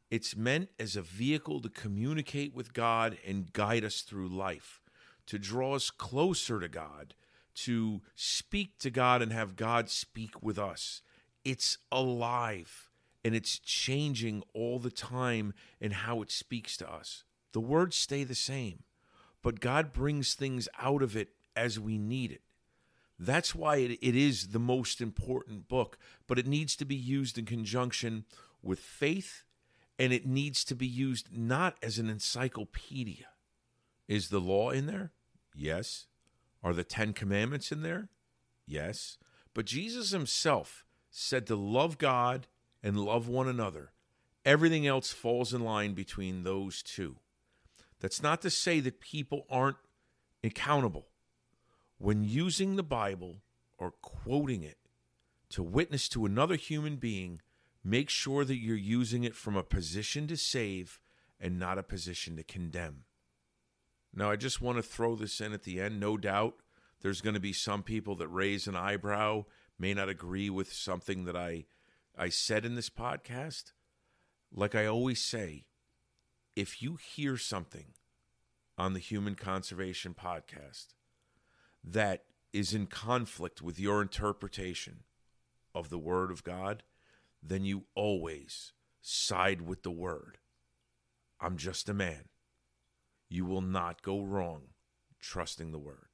It's 0.09 0.35
meant 0.35 0.69
as 0.79 0.95
a 0.95 1.01
vehicle 1.01 1.61
to 1.61 1.69
communicate 1.69 2.55
with 2.55 2.73
God 2.73 3.17
and 3.25 3.53
guide 3.53 3.83
us 3.83 4.01
through 4.01 4.29
life, 4.29 4.81
to 5.27 5.37
draw 5.37 5.75
us 5.75 5.91
closer 5.91 6.59
to 6.59 6.67
God, 6.67 7.13
to 7.55 8.01
speak 8.15 8.79
to 8.79 8.89
God 8.89 9.21
and 9.21 9.31
have 9.31 9.55
God 9.55 9.89
speak 9.89 10.41
with 10.41 10.57
us. 10.57 11.01
It's 11.45 11.77
alive 11.91 12.89
and 13.23 13.35
it's 13.35 13.59
changing 13.59 14.43
all 14.53 14.79
the 14.79 14.89
time 14.89 15.53
in 15.79 15.91
how 15.91 16.21
it 16.21 16.31
speaks 16.31 16.75
to 16.77 16.91
us. 16.91 17.23
The 17.51 17.59
words 17.59 17.95
stay 17.95 18.23
the 18.23 18.35
same, 18.35 18.83
but 19.43 19.59
God 19.59 19.93
brings 19.93 20.33
things 20.33 20.67
out 20.79 21.03
of 21.03 21.15
it 21.15 21.29
as 21.55 21.79
we 21.79 21.97
need 21.97 22.31
it. 22.31 22.41
That's 23.19 23.53
why 23.53 23.77
it, 23.77 23.99
it 24.01 24.15
is 24.15 24.47
the 24.47 24.59
most 24.59 25.01
important 25.01 25.67
book, 25.67 25.97
but 26.25 26.39
it 26.39 26.47
needs 26.47 26.75
to 26.77 26.85
be 26.85 26.95
used 26.95 27.37
in 27.37 27.45
conjunction 27.45 28.23
with 28.63 28.79
faith 28.79 29.43
and 29.99 30.13
it 30.13 30.25
needs 30.25 30.63
to 30.63 30.75
be 30.75 30.87
used 30.87 31.27
not 31.31 31.75
as 31.83 31.99
an 31.99 32.09
encyclopedia. 32.09 33.27
Is 34.07 34.29
the 34.29 34.39
law 34.39 34.69
in 34.69 34.85
there? 34.85 35.11
Yes. 35.53 36.07
Are 36.63 36.73
the 36.73 36.85
Ten 36.85 37.11
Commandments 37.11 37.71
in 37.71 37.81
there? 37.81 38.07
Yes. 38.65 39.17
But 39.53 39.65
Jesus 39.65 40.11
himself 40.11 40.85
said 41.11 41.45
to 41.47 41.55
love 41.55 41.97
God 41.97 42.47
and 42.81 42.97
love 42.97 43.27
one 43.27 43.47
another. 43.47 43.91
Everything 44.45 44.87
else 44.87 45.11
falls 45.11 45.53
in 45.53 45.61
line 45.61 45.93
between 45.93 46.43
those 46.43 46.81
two. 46.81 47.17
That's 47.99 48.23
not 48.23 48.41
to 48.43 48.49
say 48.49 48.79
that 48.79 49.01
people 49.01 49.45
aren't 49.49 49.77
accountable. 50.43 51.07
When 51.97 52.23
using 52.23 52.77
the 52.77 52.83
Bible 52.83 53.41
or 53.77 53.91
quoting 53.91 54.63
it 54.63 54.77
to 55.49 55.61
witness 55.61 56.07
to 56.09 56.25
another 56.25 56.55
human 56.55 56.95
being, 56.95 57.41
make 57.83 58.09
sure 58.09 58.43
that 58.45 58.57
you're 58.57 58.75
using 58.75 59.23
it 59.23 59.35
from 59.35 59.55
a 59.55 59.63
position 59.63 60.27
to 60.27 60.37
save 60.37 60.99
and 61.39 61.57
not 61.57 61.77
a 61.77 61.83
position 61.83 62.35
to 62.35 62.43
condemn. 62.43 63.03
Now, 64.13 64.31
I 64.31 64.35
just 64.35 64.61
want 64.61 64.77
to 64.77 64.83
throw 64.83 65.15
this 65.15 65.39
in 65.39 65.53
at 65.53 65.63
the 65.63 65.79
end. 65.79 65.99
No 65.99 66.17
doubt 66.17 66.55
there's 67.01 67.21
going 67.21 67.35
to 67.35 67.39
be 67.39 67.53
some 67.53 67.83
people 67.83 68.15
that 68.15 68.27
raise 68.27 68.67
an 68.67 68.75
eyebrow, 68.75 69.45
may 69.77 69.93
not 69.93 70.09
agree 70.09 70.49
with 70.49 70.73
something 70.73 71.25
that 71.25 71.35
I, 71.35 71.65
I 72.17 72.29
said 72.29 72.65
in 72.65 72.75
this 72.75 72.89
podcast. 72.89 73.71
Like 74.51 74.75
I 74.75 74.85
always 74.85 75.21
say, 75.21 75.65
if 76.55 76.81
you 76.81 76.97
hear 76.97 77.37
something 77.37 77.93
on 78.77 78.93
the 78.93 78.99
Human 78.99 79.35
Conservation 79.35 80.13
Podcast 80.13 80.87
that 81.83 82.23
is 82.51 82.73
in 82.73 82.87
conflict 82.87 83.61
with 83.61 83.79
your 83.79 84.01
interpretation 84.01 85.03
of 85.73 85.89
the 85.89 85.99
Word 85.99 86.31
of 86.31 86.43
God, 86.43 86.83
then 87.41 87.65
you 87.65 87.83
always 87.95 88.73
side 89.01 89.61
with 89.61 89.83
the 89.83 89.91
Word. 89.91 90.37
I'm 91.39 91.57
just 91.57 91.89
a 91.89 91.93
man. 91.93 92.25
You 93.29 93.45
will 93.45 93.61
not 93.61 94.01
go 94.01 94.21
wrong 94.21 94.69
trusting 95.21 95.71
the 95.71 95.79
Word. 95.79 96.07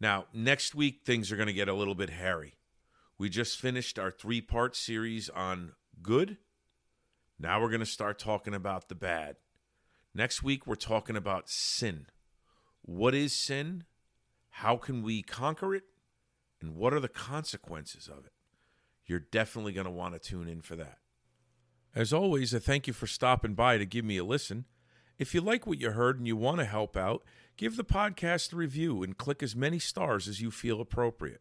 Now, 0.00 0.26
next 0.32 0.74
week, 0.74 1.00
things 1.04 1.32
are 1.32 1.36
going 1.36 1.46
to 1.46 1.52
get 1.52 1.68
a 1.68 1.74
little 1.74 1.94
bit 1.94 2.10
hairy. 2.10 2.58
We 3.18 3.30
just 3.30 3.58
finished 3.58 3.98
our 3.98 4.10
three 4.10 4.42
part 4.42 4.76
series 4.76 5.30
on 5.30 5.72
good. 6.02 6.36
Now 7.38 7.60
we're 7.60 7.70
going 7.70 7.80
to 7.80 7.86
start 7.86 8.18
talking 8.18 8.54
about 8.54 8.88
the 8.88 8.94
bad. 8.94 9.36
Next 10.14 10.42
week, 10.42 10.66
we're 10.66 10.74
talking 10.74 11.16
about 11.16 11.48
sin. 11.48 12.06
What 12.82 13.14
is 13.14 13.34
sin? 13.34 13.84
How 14.50 14.76
can 14.76 15.02
we 15.02 15.22
conquer 15.22 15.74
it? 15.74 15.84
And 16.60 16.74
what 16.74 16.94
are 16.94 17.00
the 17.00 17.08
consequences 17.08 18.08
of 18.08 18.24
it? 18.24 18.32
You're 19.06 19.20
definitely 19.20 19.72
going 19.72 19.86
to 19.86 19.90
want 19.90 20.14
to 20.14 20.18
tune 20.18 20.48
in 20.48 20.60
for 20.60 20.76
that. 20.76 20.98
As 21.94 22.12
always, 22.12 22.54
I 22.54 22.58
thank 22.58 22.86
you 22.86 22.92
for 22.92 23.06
stopping 23.06 23.54
by 23.54 23.78
to 23.78 23.86
give 23.86 24.04
me 24.04 24.18
a 24.18 24.24
listen. 24.24 24.66
If 25.18 25.34
you 25.34 25.40
like 25.40 25.66
what 25.66 25.80
you 25.80 25.92
heard 25.92 26.18
and 26.18 26.26
you 26.26 26.36
want 26.36 26.58
to 26.58 26.66
help 26.66 26.96
out, 26.96 27.22
give 27.56 27.76
the 27.76 27.84
podcast 27.84 28.52
a 28.52 28.56
review 28.56 29.02
and 29.02 29.16
click 29.16 29.42
as 29.42 29.56
many 29.56 29.78
stars 29.78 30.28
as 30.28 30.42
you 30.42 30.50
feel 30.50 30.80
appropriate. 30.80 31.40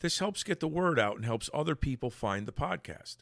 This 0.00 0.20
helps 0.20 0.44
get 0.44 0.60
the 0.60 0.68
word 0.68 0.98
out 0.98 1.16
and 1.16 1.24
helps 1.24 1.50
other 1.52 1.74
people 1.74 2.10
find 2.10 2.46
the 2.46 2.52
podcast. 2.52 3.16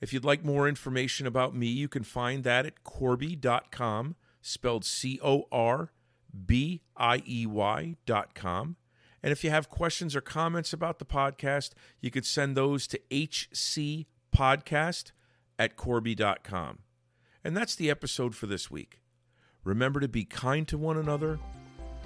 If 0.00 0.12
you'd 0.12 0.24
like 0.24 0.44
more 0.44 0.68
information 0.68 1.28
about 1.28 1.54
me, 1.54 1.68
you 1.68 1.86
can 1.86 2.02
find 2.02 2.42
that 2.42 2.66
at 2.66 2.82
corbiey.com, 2.82 4.16
spelled 4.40 4.84
C 4.84 5.20
O 5.22 5.44
R 5.52 5.92
B 6.44 6.82
I 6.96 7.22
E 7.24 7.46
Y.com. 7.46 8.76
And 9.22 9.30
if 9.30 9.44
you 9.44 9.50
have 9.50 9.68
questions 9.68 10.16
or 10.16 10.20
comments 10.20 10.72
about 10.72 10.98
the 10.98 11.04
podcast, 11.04 11.70
you 12.00 12.10
could 12.10 12.26
send 12.26 12.56
those 12.56 12.86
to 12.88 13.00
hcpodcast 13.10 15.12
at 15.58 15.76
corbiey.com. 15.76 16.78
And 17.44 17.56
that's 17.56 17.74
the 17.74 17.90
episode 17.90 18.34
for 18.34 18.46
this 18.46 18.70
week. 18.70 19.00
Remember 19.64 20.00
to 20.00 20.08
be 20.08 20.24
kind 20.24 20.66
to 20.68 20.76
one 20.76 20.96
another, 20.96 21.38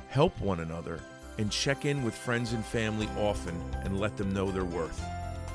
help 0.08 0.38
one 0.40 0.60
another, 0.60 1.00
and 1.38 1.50
check 1.50 1.84
in 1.84 2.04
with 2.04 2.14
friends 2.14 2.52
and 2.52 2.64
family 2.64 3.08
often 3.18 3.58
and 3.84 3.98
let 3.98 4.16
them 4.16 4.32
know 4.32 4.50
their 4.50 4.64
worth. 4.64 5.02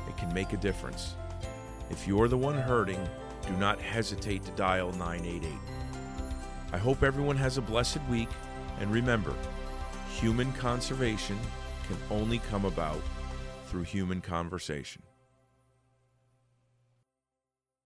It 0.07 0.17
can 0.17 0.33
make 0.33 0.53
a 0.53 0.57
difference. 0.57 1.15
If 1.89 2.07
you're 2.07 2.27
the 2.27 2.37
one 2.37 2.57
hurting, 2.57 3.07
do 3.47 3.53
not 3.53 3.81
hesitate 3.81 4.43
to 4.45 4.51
dial 4.51 4.91
988. 4.93 5.51
I 6.73 6.77
hope 6.77 7.03
everyone 7.03 7.37
has 7.37 7.57
a 7.57 7.61
blessed 7.61 7.99
week, 8.09 8.29
and 8.79 8.91
remember, 8.91 9.33
human 10.19 10.51
conservation 10.53 11.37
can 11.87 11.97
only 12.09 12.39
come 12.39 12.65
about 12.65 13.01
through 13.65 13.83
human 13.83 14.21
conversation. 14.21 15.01